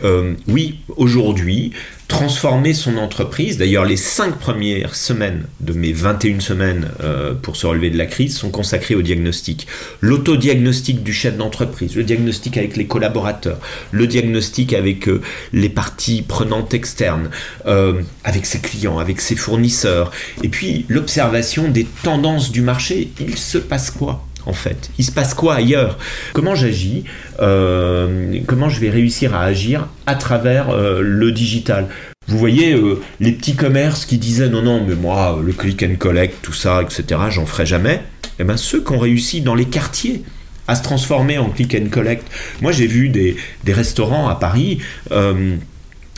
oui, 0.47 0.79
aujourd'hui, 0.95 1.73
transformer 2.07 2.73
son 2.73 2.97
entreprise. 2.97 3.57
D'ailleurs, 3.57 3.85
les 3.85 3.97
cinq 3.97 4.37
premières 4.37 4.95
semaines 4.95 5.45
de 5.59 5.73
mes 5.73 5.91
21 5.91 6.39
semaines 6.39 6.89
euh, 7.01 7.33
pour 7.33 7.55
se 7.55 7.65
relever 7.65 7.89
de 7.89 7.97
la 7.97 8.05
crise 8.05 8.37
sont 8.37 8.51
consacrées 8.51 8.95
au 8.95 9.01
diagnostic. 9.01 9.67
L'autodiagnostic 10.01 11.03
du 11.03 11.13
chef 11.13 11.35
d'entreprise, 11.35 11.95
le 11.95 12.03
diagnostic 12.03 12.57
avec 12.57 12.77
les 12.77 12.85
collaborateurs, 12.85 13.59
le 13.91 14.07
diagnostic 14.07 14.73
avec 14.73 15.07
euh, 15.07 15.21
les 15.53 15.69
parties 15.69 16.21
prenantes 16.21 16.73
externes, 16.73 17.29
euh, 17.65 18.01
avec 18.23 18.45
ses 18.45 18.59
clients, 18.59 18.99
avec 18.99 19.19
ses 19.19 19.35
fournisseurs, 19.35 20.11
et 20.43 20.49
puis 20.49 20.85
l'observation 20.89 21.69
des 21.69 21.85
tendances 22.03 22.51
du 22.51 22.61
marché. 22.61 23.09
Il 23.19 23.37
se 23.37 23.57
passe 23.57 23.89
quoi? 23.91 24.25
En 24.45 24.53
fait 24.53 24.89
Il 24.97 25.05
se 25.05 25.11
passe 25.11 25.33
quoi 25.33 25.55
ailleurs? 25.55 25.97
Comment 26.33 26.55
j'agis 26.55 27.03
euh, 27.41 28.39
Comment 28.47 28.69
je 28.69 28.79
vais 28.79 28.89
réussir 28.89 29.35
à 29.35 29.43
agir 29.43 29.87
à 30.05 30.15
travers 30.15 30.69
euh, 30.69 31.01
le 31.01 31.31
digital? 31.31 31.87
Vous 32.27 32.37
voyez, 32.37 32.73
euh, 32.73 33.01
les 33.19 33.31
petits 33.31 33.55
commerces 33.55 34.05
qui 34.05 34.17
disaient 34.17 34.49
non, 34.49 34.63
non, 34.63 34.83
mais 34.87 34.95
moi, 34.95 35.39
le 35.43 35.53
click 35.53 35.83
and 35.83 35.95
collect, 35.99 36.37
tout 36.41 36.53
ça, 36.53 36.81
etc., 36.81 37.21
j'en 37.29 37.45
ferai 37.45 37.65
jamais. 37.65 38.01
Eh 38.39 38.43
bien, 38.43 38.57
ceux 38.57 38.83
qui 38.83 38.91
ont 38.91 38.99
réussi 38.99 39.41
dans 39.41 39.55
les 39.55 39.65
quartiers 39.65 40.23
à 40.67 40.73
se 40.73 40.81
transformer 40.81 41.37
en 41.37 41.49
click 41.49 41.75
and 41.75 41.89
collect. 41.91 42.27
Moi, 42.61 42.71
j'ai 42.71 42.87
vu 42.87 43.09
des, 43.09 43.37
des, 43.63 43.73
restaurants 43.73 44.27
à 44.27 44.35
Paris 44.35 44.79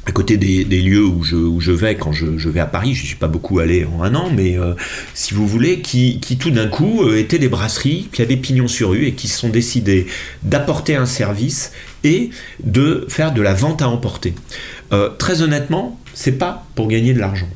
à 0.08 0.12
côté 0.14 0.38
des, 0.38 0.64
lieux 0.64 1.04
où 1.04 1.22
je, 1.22 1.72
vais 1.72 1.96
quand 1.96 2.14
je, 2.14 2.48
vais 2.48 2.62
à 2.62 2.66
Paris, 2.66 2.94
je 2.94 3.02
ne 3.02 3.08
suis 3.08 3.18
pas 3.18 3.28
beaucoup 3.28 3.60
allé 3.60 3.86
en 3.86 4.02
un 4.02 4.16
an, 4.16 4.32
mais 4.34 4.58
euh, 4.58 4.74
si 5.14 5.34
vous 5.34 5.46
voulez, 5.46 5.82
qui, 5.82 6.20
tout 6.40 6.50
d'un 6.50 6.68
coup 6.68 7.04
euh, 7.04 7.20
étaient 7.20 7.40
des 7.40 7.50
brasseries 7.50 8.08
qui 8.14 8.22
avaient 8.22 8.38
pignon 8.38 8.70
sur 8.70 8.92
rue 8.92 9.06
et 9.06 9.12
qui 9.12 9.28
se 9.28 9.38
sont 9.38 9.50
décidés 9.50 10.08
d'apporter 10.44 10.96
un 10.96 11.06
service 11.06 11.74
et 12.06 12.30
de 12.64 13.06
faire 13.10 13.34
de 13.34 13.42
la 13.42 13.54
vente 13.54 13.82
à 13.82 13.90
emporter. 13.90 14.34
Euh, 14.94 15.10
très 15.10 15.42
honnêtement, 15.42 16.00
c'est 16.14 16.38
pas 16.38 16.66
pour 16.76 16.88
gagner 16.88 17.14
de 17.14 17.20
l'argent 17.20 17.50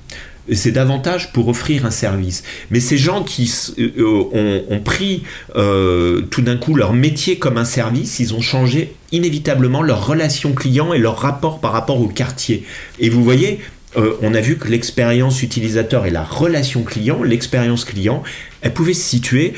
c'est 0.51 0.71
davantage 0.71 1.31
pour 1.33 1.47
offrir 1.47 1.85
un 1.85 1.91
service. 1.91 2.43
Mais 2.69 2.79
ces 2.79 2.97
gens 2.97 3.23
qui 3.23 3.51
euh, 3.79 4.63
ont, 4.69 4.79
pris 4.79 5.23
euh, 5.55 6.21
tout 6.21 6.41
d'un 6.41 6.57
coup 6.57 6.75
leur 6.75 6.93
métier 6.93 7.37
comme 7.37 7.57
un 7.57 7.65
service, 7.65 8.19
ils 8.19 8.33
ont 8.33 8.41
changé 8.41 8.93
inévitablement 9.11 9.81
leur 9.81 10.05
relation 10.07 10.53
client 10.53 10.93
et 10.93 10.97
leur 10.97 11.17
rapport 11.17 11.59
par 11.59 11.71
rapport 11.71 12.01
au 12.01 12.07
quartier. 12.07 12.65
Et 12.99 13.09
vous 13.09 13.23
voyez, 13.23 13.59
euh, 13.97 14.13
on 14.21 14.33
a 14.33 14.41
vu 14.41 14.57
que 14.57 14.67
l'expérience 14.67 15.43
utilisateur 15.43 16.05
et 16.05 16.11
la 16.11 16.23
relation 16.23 16.83
client, 16.83 17.23
l'expérience 17.23 17.85
client, 17.85 18.23
elle 18.61 18.73
pouvait 18.73 18.93
se 18.93 19.03
situer 19.03 19.53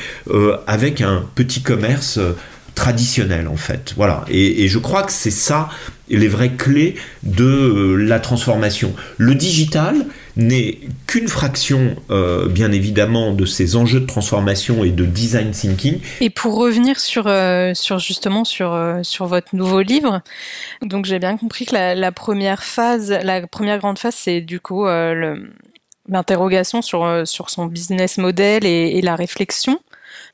avec 0.66 1.00
un 1.00 1.24
petit 1.34 1.62
commerce 1.62 2.18
traditionnel 2.74 3.48
en 3.48 3.56
fait. 3.56 3.94
Voilà. 3.96 4.24
Et, 4.28 4.68
je 4.68 4.78
crois 4.78 5.02
que 5.02 5.12
c'est 5.12 5.30
ça 5.30 5.68
les 6.08 6.28
vraies 6.28 6.52
clés 6.52 6.96
de 7.22 7.44
euh, 7.44 7.96
la 7.96 8.20
transformation. 8.20 8.94
Le 9.16 9.34
digital 9.34 10.06
n'est 10.36 10.78
qu'une 11.06 11.28
fraction, 11.28 11.96
euh, 12.10 12.48
bien 12.48 12.72
évidemment, 12.72 13.32
de 13.32 13.46
ces 13.46 13.76
enjeux 13.76 14.00
de 14.00 14.06
transformation 14.06 14.84
et 14.84 14.90
de 14.90 15.04
design 15.04 15.50
thinking. 15.50 16.00
Et 16.20 16.30
pour 16.30 16.56
revenir 16.56 16.98
sur, 16.98 17.26
euh, 17.26 17.72
sur 17.74 17.98
justement 17.98 18.44
sur, 18.44 18.76
sur 19.02 19.26
votre 19.26 19.54
nouveau 19.54 19.80
livre, 19.80 20.22
donc 20.82 21.04
j'ai 21.04 21.18
bien 21.18 21.36
compris 21.36 21.66
que 21.66 21.74
la, 21.74 22.12
première 22.12 22.62
phase, 22.62 23.10
la 23.10 23.46
première 23.46 23.78
grande 23.78 23.98
phase, 23.98 24.14
c'est 24.16 24.40
du 24.40 24.60
coup 24.60 24.86
l'interrogation 26.08 26.82
sur, 26.82 27.22
sur 27.24 27.50
son 27.50 27.66
business 27.66 28.18
model 28.18 28.64
et 28.66 29.00
la 29.02 29.16
réflexion. 29.16 29.80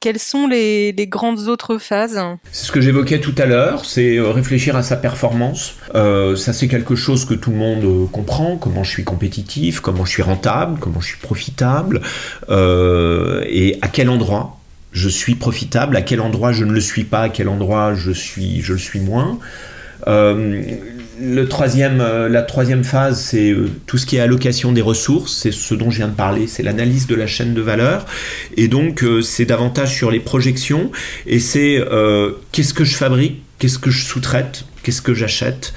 Quelles 0.00 0.18
sont 0.18 0.46
les, 0.46 0.94
grandes 1.10 1.48
autres 1.48 1.76
phases? 1.76 2.18
C'est 2.52 2.66
ce 2.66 2.72
que 2.72 2.80
j'évoquais 2.80 3.20
tout 3.20 3.34
à 3.36 3.44
l'heure, 3.44 3.84
c'est 3.84 4.16
euh, 4.16 4.30
réfléchir 4.30 4.74
à 4.74 4.82
sa 4.82 4.96
performance. 4.96 5.74
Euh, 5.94 6.36
ça 6.36 6.54
c'est 6.54 6.68
quelque 6.68 6.94
chose 6.94 7.26
que 7.26 7.34
tout 7.34 7.50
le 7.50 7.58
monde 7.58 7.84
euh, 7.84 8.06
comprend, 8.06 8.56
comment 8.56 8.82
je 8.82 8.90
suis 8.90 9.04
compétitif, 9.04 9.80
comment 9.80 10.06
je 10.06 10.10
suis 10.12 10.22
rentable, 10.22 10.78
comment 10.80 11.02
je 11.02 11.08
suis 11.08 11.18
profitable, 11.18 12.00
et 12.48 13.78
à 13.82 13.88
quel 13.88 14.08
endroit 14.08 14.58
je 14.92 15.10
suis 15.10 15.34
profitable, 15.34 15.94
à 15.96 16.00
quel 16.00 16.22
endroit 16.22 16.52
je 16.52 16.64
ne 16.64 16.72
le 16.72 16.80
suis 16.80 17.04
pas, 17.04 17.24
à 17.24 17.28
quel 17.28 17.50
endroit 17.50 17.94
je, 17.94 18.10
suis, 18.10 18.62
je 18.62 18.72
le 18.72 18.78
suis 18.78 19.00
moins 19.00 19.38
euh, 21.20 22.28
la 22.28 22.42
troisième 22.42 22.84
phase, 22.84 23.20
c'est 23.20 23.50
euh, 23.50 23.68
tout 23.86 23.98
ce 23.98 24.06
qui 24.06 24.16
est 24.16 24.20
allocation 24.20 24.72
des 24.72 24.80
ressources, 24.80 25.36
c'est 25.36 25.52
ce 25.52 25.74
dont 25.74 25.90
je 25.90 25.98
viens 25.98 26.08
de 26.08 26.14
parler, 26.14 26.46
c'est 26.46 26.62
l'analyse 26.62 27.06
de 27.06 27.14
la 27.14 27.26
chaîne 27.26 27.54
de 27.54 27.60
valeur. 27.60 28.06
Et 28.56 28.68
donc, 28.68 29.02
euh, 29.02 29.20
c'est 29.20 29.44
davantage 29.44 29.94
sur 29.94 30.10
les 30.10 30.20
projections, 30.20 30.90
et 31.26 31.40
c'est 31.40 31.82
qu'est-ce 32.52 32.74
que 32.74 32.84
je 32.84 32.94
fabrique, 32.94 33.42
qu'est-ce 33.58 33.78
que 33.78 33.90
je 33.90 34.04
sous-traite, 34.04 34.64
qu'est-ce 34.82 35.02
que 35.02 35.14
j'achète, 35.14 35.74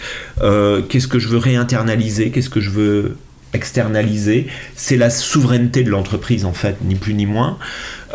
qu'est-ce 0.89 1.07
que 1.07 1.19
je 1.19 1.27
veux 1.27 1.37
réinternaliser, 1.37 2.31
qu'est-ce 2.31 2.49
que 2.49 2.61
je 2.61 2.69
veux 2.69 3.15
externaliser. 3.53 4.47
C'est 4.75 4.97
la 4.97 5.09
souveraineté 5.09 5.83
de 5.83 5.89
l'entreprise, 5.89 6.45
en 6.45 6.53
fait, 6.53 6.77
ni 6.83 6.95
plus 6.95 7.13
ni 7.13 7.25
moins. 7.25 7.57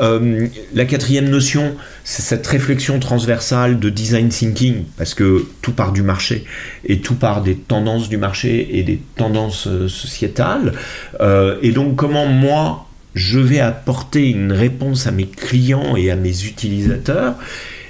Euh, 0.01 0.46
la 0.74 0.85
quatrième 0.85 1.29
notion, 1.29 1.74
c'est 2.05 2.22
cette 2.22 2.46
réflexion 2.46 3.01
transversale 3.01 3.79
de 3.79 3.88
design 3.90 4.29
thinking, 4.29 4.85
parce 4.96 5.14
que 5.14 5.46
tout 5.62 5.72
part 5.72 5.92
du 5.92 6.03
marché, 6.03 6.44
et 6.85 7.01
tout 7.01 7.14
part 7.14 7.42
des 7.42 7.57
tendances 7.57 8.09
du 8.09 8.16
marché 8.16 8.79
et 8.79 8.83
des 8.83 9.01
tendances 9.16 9.66
euh, 9.66 9.88
sociétales. 9.88 10.72
Euh, 11.20 11.59
et 11.62 11.72
donc 11.72 11.96
comment 11.96 12.27
moi, 12.27 12.87
je 13.14 13.38
vais 13.38 13.61
apporter 13.61 14.31
une 14.31 14.53
réponse 14.53 15.07
à 15.07 15.11
mes 15.11 15.27
clients 15.27 15.96
et 15.96 16.11
à 16.11 16.16
mes 16.16 16.44
utilisateurs 16.44 17.35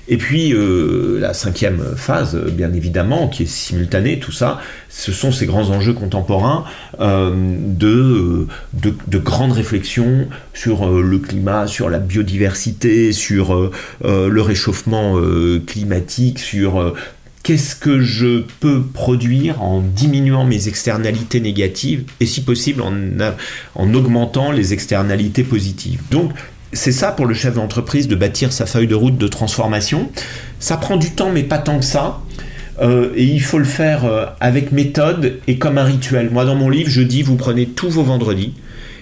et 0.08 0.16
puis 0.16 0.54
euh, 0.54 1.18
la 1.20 1.34
cinquième 1.34 1.94
phase, 1.96 2.34
bien 2.52 2.72
évidemment, 2.72 3.28
qui 3.28 3.42
est 3.42 3.46
simultanée, 3.46 4.18
tout 4.18 4.32
ça, 4.32 4.58
ce 4.88 5.12
sont 5.12 5.32
ces 5.32 5.44
grands 5.44 5.68
enjeux 5.68 5.92
contemporains 5.92 6.64
euh, 6.98 7.34
de, 7.34 8.46
de, 8.72 9.18
grandes 9.18 9.52
réflexions 9.52 10.28
sur 10.54 10.88
euh, 10.88 11.02
le 11.02 11.18
climat, 11.18 11.66
sur 11.66 11.90
la 11.90 11.98
biodiversité, 11.98 13.12
sur 13.12 13.70
le 14.02 14.40
réchauffement 14.40 15.16
climatique, 15.66 16.38
sur 16.38 16.94
qu'est-ce 17.42 17.76
que 17.76 18.00
je 18.00 18.44
peux 18.60 18.82
produire 18.82 19.62
en 19.62 19.80
diminuant 19.80 20.44
mes 20.44 20.68
externalités 20.68 21.40
négatives 21.40 22.04
et 22.20 22.26
si 22.26 22.42
possible 22.42 22.82
en, 22.82 22.94
en 23.74 23.94
augmentant 23.94 24.52
les 24.52 24.72
externalités 24.72 25.44
positives. 25.44 26.00
Donc 26.10 26.32
c'est 26.72 26.92
ça 26.92 27.12
pour 27.12 27.26
le 27.26 27.34
chef 27.34 27.54
d'entreprise 27.54 28.08
de 28.08 28.14
bâtir 28.14 28.52
sa 28.52 28.66
feuille 28.66 28.86
de 28.86 28.94
route 28.94 29.16
de 29.16 29.28
transformation. 29.28 30.10
Ça 30.58 30.76
prend 30.76 30.96
du 30.96 31.10
temps, 31.10 31.30
mais 31.32 31.42
pas 31.42 31.58
tant 31.58 31.78
que 31.78 31.84
ça. 31.84 32.20
Euh, 32.80 33.10
et 33.16 33.24
il 33.24 33.42
faut 33.42 33.58
le 33.58 33.64
faire 33.64 34.04
euh, 34.04 34.26
avec 34.40 34.70
méthode 34.70 35.40
et 35.46 35.58
comme 35.58 35.78
un 35.78 35.84
rituel. 35.84 36.30
Moi, 36.30 36.44
dans 36.44 36.54
mon 36.54 36.68
livre, 36.68 36.90
je 36.90 37.02
dis 37.02 37.22
vous 37.22 37.36
prenez 37.36 37.66
tous 37.66 37.90
vos 37.90 38.04
vendredis 38.04 38.54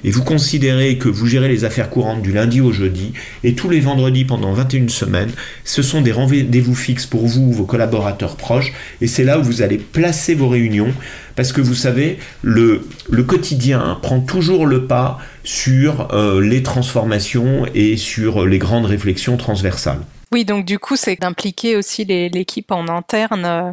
et 0.04 0.11
vous 0.11 0.22
considérez 0.22 0.98
que 0.98 1.09
vous 1.09 1.26
gérez 1.26 1.48
les 1.48 1.64
affaires 1.64 1.90
courantes 1.90 2.22
du 2.22 2.32
lundi 2.32 2.61
au 2.61 2.72
jeudi 2.72 3.12
et 3.44 3.54
tous 3.54 3.68
les 3.68 3.80
vendredis 3.80 4.24
pendant 4.24 4.52
21 4.52 4.88
semaines, 4.88 5.30
ce 5.64 5.82
sont 5.82 6.00
des 6.00 6.12
rendez-vous 6.12 6.74
fixes 6.74 7.06
pour 7.06 7.26
vous, 7.26 7.52
vos 7.52 7.64
collaborateurs 7.64 8.37
proches, 8.37 8.72
et 9.00 9.06
c'est 9.06 9.24
là 9.24 9.38
où 9.38 9.42
vous 9.42 9.62
allez 9.62 9.78
placer 9.78 10.35
vos 10.35 10.48
réunions 10.48 10.92
parce 11.37 11.52
que 11.52 11.61
vous 11.61 11.74
savez, 11.74 12.18
le, 12.42 12.88
le 13.11 13.22
quotidien 13.22 13.98
prend 14.02 14.20
toujours 14.20 14.66
le 14.66 14.87
pas 14.87 15.18
sur 15.44 16.12
euh, 16.14 16.40
les 16.40 16.62
transformations 16.62 17.66
et 17.74 17.96
sur 17.98 18.46
les 18.46 18.59
grandes 18.59 18.87
réflexions 18.87 19.37
transversales. 19.37 20.00
Oui, 20.32 20.44
donc 20.44 20.64
du 20.64 20.78
coup, 20.78 20.96
c'est 20.96 21.20
d'impliquer 21.20 21.76
aussi 21.76 22.04
l'équipe 22.04 22.72
en 22.72 22.88
interne 22.88 23.44
euh, 23.44 23.72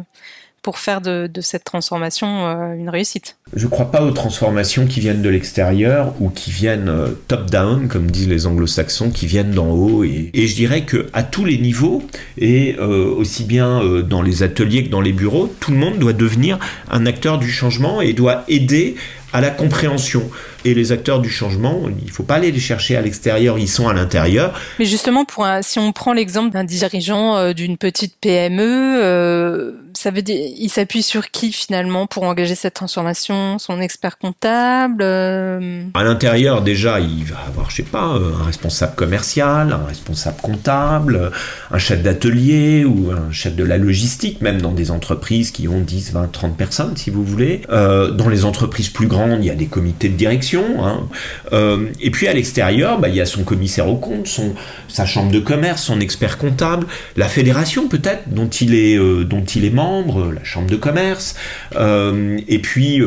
pour 0.64 0.78
faire 0.78 1.02
de, 1.02 1.28
cette 1.42 1.62
transformation 1.62 2.48
euh, 2.48 2.72
une 2.72 2.88
réussite. 2.88 3.36
Je 3.54 3.66
ne 3.66 3.70
crois 3.70 3.90
pas 3.90 4.02
aux 4.02 4.12
transformations 4.12 4.86
qui 4.86 4.98
viennent 4.98 5.20
de 5.20 5.28
l'extérieur 5.28 6.14
ou 6.20 6.30
qui 6.30 6.50
viennent 6.50 6.88
euh, 6.88 7.08
top-down, 7.28 7.86
comme 7.86 8.10
disent 8.10 8.28
les 8.28 8.46
anglo-saxons, 8.46 9.10
qui 9.10 9.26
viennent 9.26 9.50
d'en 9.50 9.68
haut. 9.68 10.04
Et, 10.04 10.30
je 10.34 10.54
dirais 10.54 10.80
que 10.82 11.06
à 11.12 11.22
tous 11.22 11.44
les 11.44 11.58
niveaux, 11.58 12.02
et 12.38 12.76
euh, 12.78 13.14
aussi 13.14 13.44
bien 13.44 13.82
dans 14.08 14.22
les 14.22 14.42
ateliers 14.42 14.84
que 14.84 14.90
dans 14.90 15.02
les 15.02 15.12
bureaux, 15.12 15.54
tout 15.60 15.70
le 15.70 15.76
monde 15.76 15.98
doit 15.98 16.14
devenir 16.14 16.58
un 16.90 17.04
acteur 17.04 17.38
du 17.38 17.50
changement 17.50 18.00
et 18.00 18.14
doit 18.14 18.44
aider 18.48 18.96
à 19.34 19.42
la 19.42 19.50
compréhension. 19.50 20.30
Et 20.66 20.72
les 20.72 20.92
acteurs 20.92 21.20
du 21.20 21.28
changement, 21.28 21.82
il 22.00 22.06
ne 22.06 22.10
faut 22.10 22.22
pas 22.22 22.36
aller 22.36 22.50
les 22.50 22.60
chercher 22.60 22.96
à 22.96 23.02
l'extérieur, 23.02 23.58
ils 23.58 23.68
sont 23.68 23.86
à 23.86 23.92
l'intérieur. 23.92 24.58
Mais 24.78 24.86
justement, 24.86 25.26
pour 25.26 25.46
si 25.60 25.78
on 25.78 25.92
prend 25.92 26.14
l'exemple 26.14 26.52
d'un 26.52 26.64
dirigeant 26.64 27.36
euh, 27.36 27.52
d'une 27.52 27.76
petite 27.76 28.14
PME, 28.18 28.62
euh, 28.62 29.72
ça 29.92 30.10
veut 30.10 30.22
dire, 30.22 30.38
il 30.58 30.70
s'appuie 30.70 31.02
sur 31.02 31.30
qui 31.30 31.52
finalement 31.52 32.06
pour 32.06 32.22
engager 32.22 32.54
cette 32.54 32.72
transformation? 32.72 33.58
Son 33.58 33.78
expert 33.80 34.16
comptable 34.16 35.02
euh? 35.02 35.84
À 35.92 36.02
l'intérieur, 36.02 36.62
déjà, 36.62 36.98
il 36.98 37.24
va 37.24 37.36
avoir, 37.46 37.68
je 37.68 37.76
sais 37.76 37.82
pas, 37.82 38.18
un 38.40 38.44
responsable 38.44 38.94
commercial, 38.94 39.72
un 39.72 39.86
responsable 39.86 40.38
comptable, 40.40 41.30
un 41.70 41.78
chef 41.78 42.02
d'atelier 42.02 42.86
ou 42.86 43.10
un 43.10 43.30
chef 43.32 43.54
de 43.54 43.64
la 43.64 43.76
logistique, 43.76 44.40
même 44.40 44.62
dans 44.62 44.72
des 44.72 44.90
entreprises 44.90 45.50
qui 45.50 45.68
ont 45.68 45.80
10, 45.80 46.12
20, 46.12 46.32
30 46.32 46.56
personnes, 46.56 46.96
si 46.96 47.10
vous 47.10 47.24
voulez. 47.24 47.62
dans 47.68 48.28
les 48.30 48.46
entreprises 48.46 48.88
plus 48.88 49.08
grandes, 49.08 49.40
il 49.40 49.46
y 49.46 49.50
a 49.50 49.54
des 49.54 49.66
comités 49.66 50.08
de 50.08 50.16
direction 50.16 50.53
Hein. 50.60 51.08
Euh, 51.52 51.86
et 52.00 52.10
puis 52.10 52.28
à 52.28 52.32
l'extérieur, 52.32 52.98
bah, 52.98 53.08
il 53.08 53.14
y 53.14 53.20
a 53.20 53.26
son 53.26 53.44
commissaire 53.44 53.88
au 53.88 53.96
compte, 53.96 54.26
son, 54.26 54.54
sa 54.88 55.06
chambre 55.06 55.32
de 55.32 55.40
commerce, 55.40 55.82
son 55.82 56.00
expert 56.00 56.38
comptable, 56.38 56.86
la 57.16 57.28
fédération 57.28 57.88
peut-être 57.88 58.28
dont 58.28 58.48
il 58.48 58.74
est 58.74 58.96
euh, 58.96 59.26
membre, 59.72 60.32
la 60.32 60.44
chambre 60.44 60.68
de 60.68 60.76
commerce, 60.76 61.34
euh, 61.76 62.38
et 62.48 62.58
puis 62.58 63.02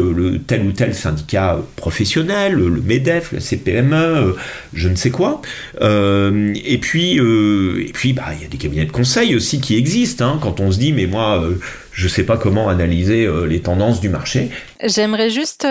tel 0.47 0.63
ou 0.63 0.71
tel 0.71 0.93
syndicat 0.93 1.59
professionnel, 1.75 2.53
le 2.53 2.81
MEDEF, 2.81 3.31
le 3.31 3.39
CPME, 3.39 4.35
je 4.73 4.89
ne 4.89 4.95
sais 4.95 5.09
quoi. 5.09 5.41
et 5.81 6.77
puis 6.81 7.17
et 7.17 7.91
puis 7.93 8.13
bah 8.13 8.25
il 8.35 8.41
y 8.41 8.45
a 8.45 8.49
des 8.49 8.57
cabinets 8.57 8.85
de 8.85 8.91
conseil 8.91 9.35
aussi 9.35 9.61
qui 9.61 9.77
existent. 9.77 10.25
Hein, 10.25 10.39
quand 10.41 10.59
on 10.59 10.71
se 10.71 10.79
dit 10.79 10.93
mais 10.93 11.05
moi 11.05 11.43
je 11.91 12.03
ne 12.03 12.09
sais 12.09 12.23
pas 12.23 12.37
comment 12.37 12.69
analyser 12.69 13.27
les 13.47 13.59
tendances 13.59 14.01
du 14.01 14.09
marché. 14.09 14.49
J'aimerais 14.83 15.29
juste 15.29 15.65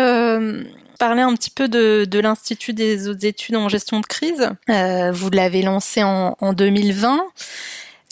parler 0.97 1.23
un 1.23 1.35
petit 1.35 1.51
peu 1.51 1.69
de, 1.69 2.19
l'Institut 2.19 2.73
des 2.73 3.09
autres 3.09 3.25
études 3.25 3.57
en 3.57 3.69
gestion 3.69 4.01
de 4.01 4.07
crise. 4.07 4.51
Euh, 4.71 5.13
vous 5.13 5.31
l'avez 5.31 5.63
lancé 5.63 6.03
en, 6.03 6.53
2020. 6.53 7.21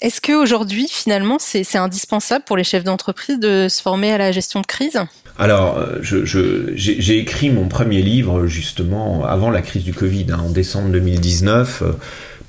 Est-ce 0.02 0.20
qu'aujourd'hui, 0.20 0.86
finalement, 0.90 1.38
c'est 1.38 1.76
indispensable 1.76 2.44
pour 2.44 2.56
les 2.56 2.64
chefs 2.64 2.84
d'entreprise 2.84 3.38
de 3.38 3.68
se 3.68 3.80
former 3.80 4.12
à 4.12 4.18
la 4.18 4.32
gestion 4.32 4.60
de 4.60 4.66
crise? 4.66 5.00
Alors, 5.38 5.78
euh, 5.78 5.98
j'ai 6.02 7.18
écrit 7.18 7.50
mon 7.50 7.68
premier 7.68 8.02
livre 8.02 8.46
justement 8.46 9.24
avant 9.24 9.50
la 9.50 9.62
crise 9.62 9.82
du 9.82 9.92
Covid, 9.92 10.26
hein, 10.30 10.40
en 10.46 10.50
décembre 10.50 10.90
2019, 10.90 11.82
euh, 11.82 11.92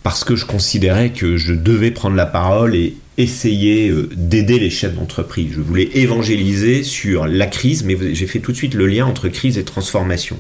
parce 0.04 0.24
que 0.24 0.36
je 0.36 0.46
considérais 0.46 1.12
que 1.12 1.38
je 1.38 1.54
devais 1.54 1.92
prendre 1.92 2.16
la 2.16 2.28
parole 2.28 2.76
et 2.76 2.96
essayer 3.18 3.90
euh, 3.90 4.10
d'aider 4.16 4.60
les 4.60 4.70
chefs 4.70 4.94
d'entreprise. 4.94 5.52
Je 5.54 5.62
voulais 5.62 5.90
évangéliser 5.94 6.84
sur 6.84 7.28
la 7.28 7.48
crise, 7.48 7.84
mais 7.84 7.98
j'ai 8.14 8.28
fait 8.28 8.40
tout 8.40 8.52
de 8.52 8.58
suite 8.58 8.74
le 8.74 8.88
lien 8.88 9.06
entre 9.06 9.30
crise 9.30 9.58
et 9.58 9.64
transformation. 9.64 10.38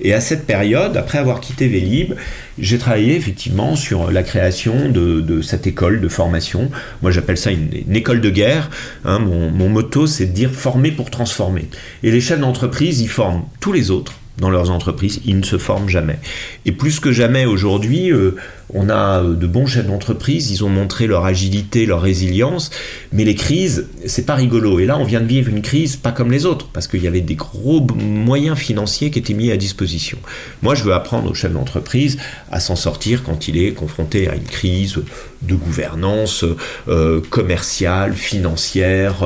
Et 0.00 0.14
à 0.14 0.20
cette 0.20 0.46
période, 0.46 0.96
après 0.96 1.18
avoir 1.18 1.40
quitté 1.40 1.68
Vélib, 1.68 2.14
j'ai 2.58 2.78
travaillé 2.78 3.16
effectivement 3.16 3.76
sur 3.76 4.10
la 4.10 4.22
création 4.22 4.88
de, 4.88 5.42
cette 5.42 5.66
école 5.66 6.00
de 6.00 6.08
formation. 6.08 6.70
Moi, 7.02 7.10
j'appelle 7.10 7.36
ça 7.36 7.50
une, 7.50 7.68
école 7.94 8.20
de 8.20 8.30
guerre. 8.30 8.70
Hein. 9.04 9.18
mon, 9.18 9.50
mon 9.50 9.68
motto, 9.68 10.06
c'est 10.06 10.26
de 10.26 10.32
dire 10.32 10.50
former 10.50 10.92
pour 10.92 11.10
transformer. 11.10 11.68
Et 12.02 12.10
les 12.10 12.20
chefs 12.20 12.40
d'entreprise, 12.40 13.00
ils 13.00 13.08
forment 13.08 13.44
tous 13.60 13.72
les 13.72 13.90
autres 13.90 14.14
dans 14.38 14.50
leurs 14.50 14.70
entreprises, 14.70 15.20
ils 15.24 15.38
ne 15.38 15.44
se 15.44 15.58
forment 15.58 15.88
jamais. 15.88 16.18
Et 16.66 16.72
plus 16.72 16.98
que 16.98 17.12
jamais 17.12 17.46
aujourd'hui, 17.46 18.10
euh, 18.10 18.36
on 18.72 18.88
a 18.88 19.22
euh, 19.22 19.34
de 19.34 19.46
bons 19.46 19.66
chefs 19.66 19.86
d'entreprise, 19.86 20.50
ils 20.50 20.64
ont 20.64 20.68
montré 20.68 21.06
leur 21.06 21.24
agilité, 21.24 21.86
leur 21.86 22.00
résilience, 22.00 22.70
mais 23.12 23.24
les 23.24 23.34
crises, 23.34 23.86
c'est 24.06 24.26
pas 24.26 24.34
rigolo. 24.34 24.78
Et 24.80 24.86
là, 24.86 24.98
on 24.98 25.04
vient 25.04 25.20
de 25.20 25.26
vivre 25.26 25.50
une 25.50 25.62
crise 25.62 25.96
pas 25.96 26.12
comme 26.12 26.32
les 26.32 26.46
autres, 26.46 26.68
parce 26.72 26.88
qu'il 26.88 27.02
y 27.02 27.08
avait 27.08 27.20
des 27.20 27.34
gros 27.34 27.86
moyens 27.94 28.58
financiers 28.58 29.10
qui 29.10 29.18
étaient 29.18 29.34
mis 29.34 29.50
à 29.50 29.56
disposition. 29.56 30.18
Moi, 30.62 30.74
je 30.74 30.82
veux 30.82 30.94
apprendre 30.94 31.30
aux 31.30 31.34
chefs 31.34 31.52
d'entreprise 31.52 32.18
à 32.50 32.60
s'en 32.60 32.76
sortir 32.76 33.22
quand 33.22 33.48
il 33.48 33.58
est 33.58 33.72
confronté 33.72 34.28
à 34.28 34.34
une 34.34 34.44
crise 34.44 34.96
de 35.42 35.54
gouvernance 35.54 36.44
euh, 36.88 37.20
commerciale, 37.28 38.14
financière, 38.14 39.16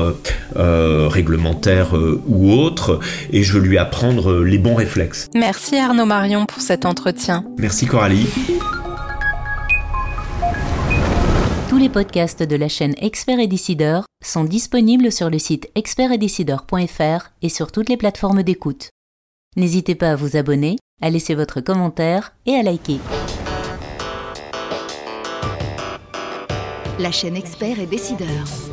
réglementaire 0.55 1.93
ou 2.27 2.51
autre, 2.51 2.99
et 3.31 3.43
je 3.43 3.53
veux 3.53 3.61
lui 3.61 3.77
apprendre 3.77 4.41
les 4.43 4.57
bons 4.57 4.75
réflexes 4.75 4.89
Merci 5.35 5.77
Arnaud 5.77 6.05
Marion 6.05 6.45
pour 6.45 6.61
cet 6.61 6.85
entretien. 6.85 7.43
Merci 7.57 7.85
Coralie. 7.85 8.27
Les 11.79 11.87
podcasts 11.87 12.43
de 12.43 12.55
la 12.57 12.67
chaîne 12.67 12.93
Expert 12.97 13.39
et 13.39 13.47
Décideur 13.47 14.03
sont 14.21 14.43
disponibles 14.43 15.13
sur 15.13 15.29
le 15.29 15.39
site 15.39 15.69
expertetdecideur.fr 15.75 17.29
et 17.41 17.47
sur 17.47 17.71
toutes 17.71 17.87
les 17.87 17.95
plateformes 17.95 18.43
d'écoute. 18.43 18.89
N'hésitez 19.55 19.95
pas 19.95 20.11
à 20.11 20.15
vous 20.17 20.35
abonner, 20.35 20.75
à 21.01 21.09
laisser 21.09 21.35
votre 21.35 21.61
commentaire 21.61 22.33
et 22.45 22.55
à 22.55 22.63
liker. 22.63 22.99
La 26.99 27.11
chaîne 27.11 27.37
Expert 27.37 27.79
et 27.79 27.85
Décideur. 27.85 28.68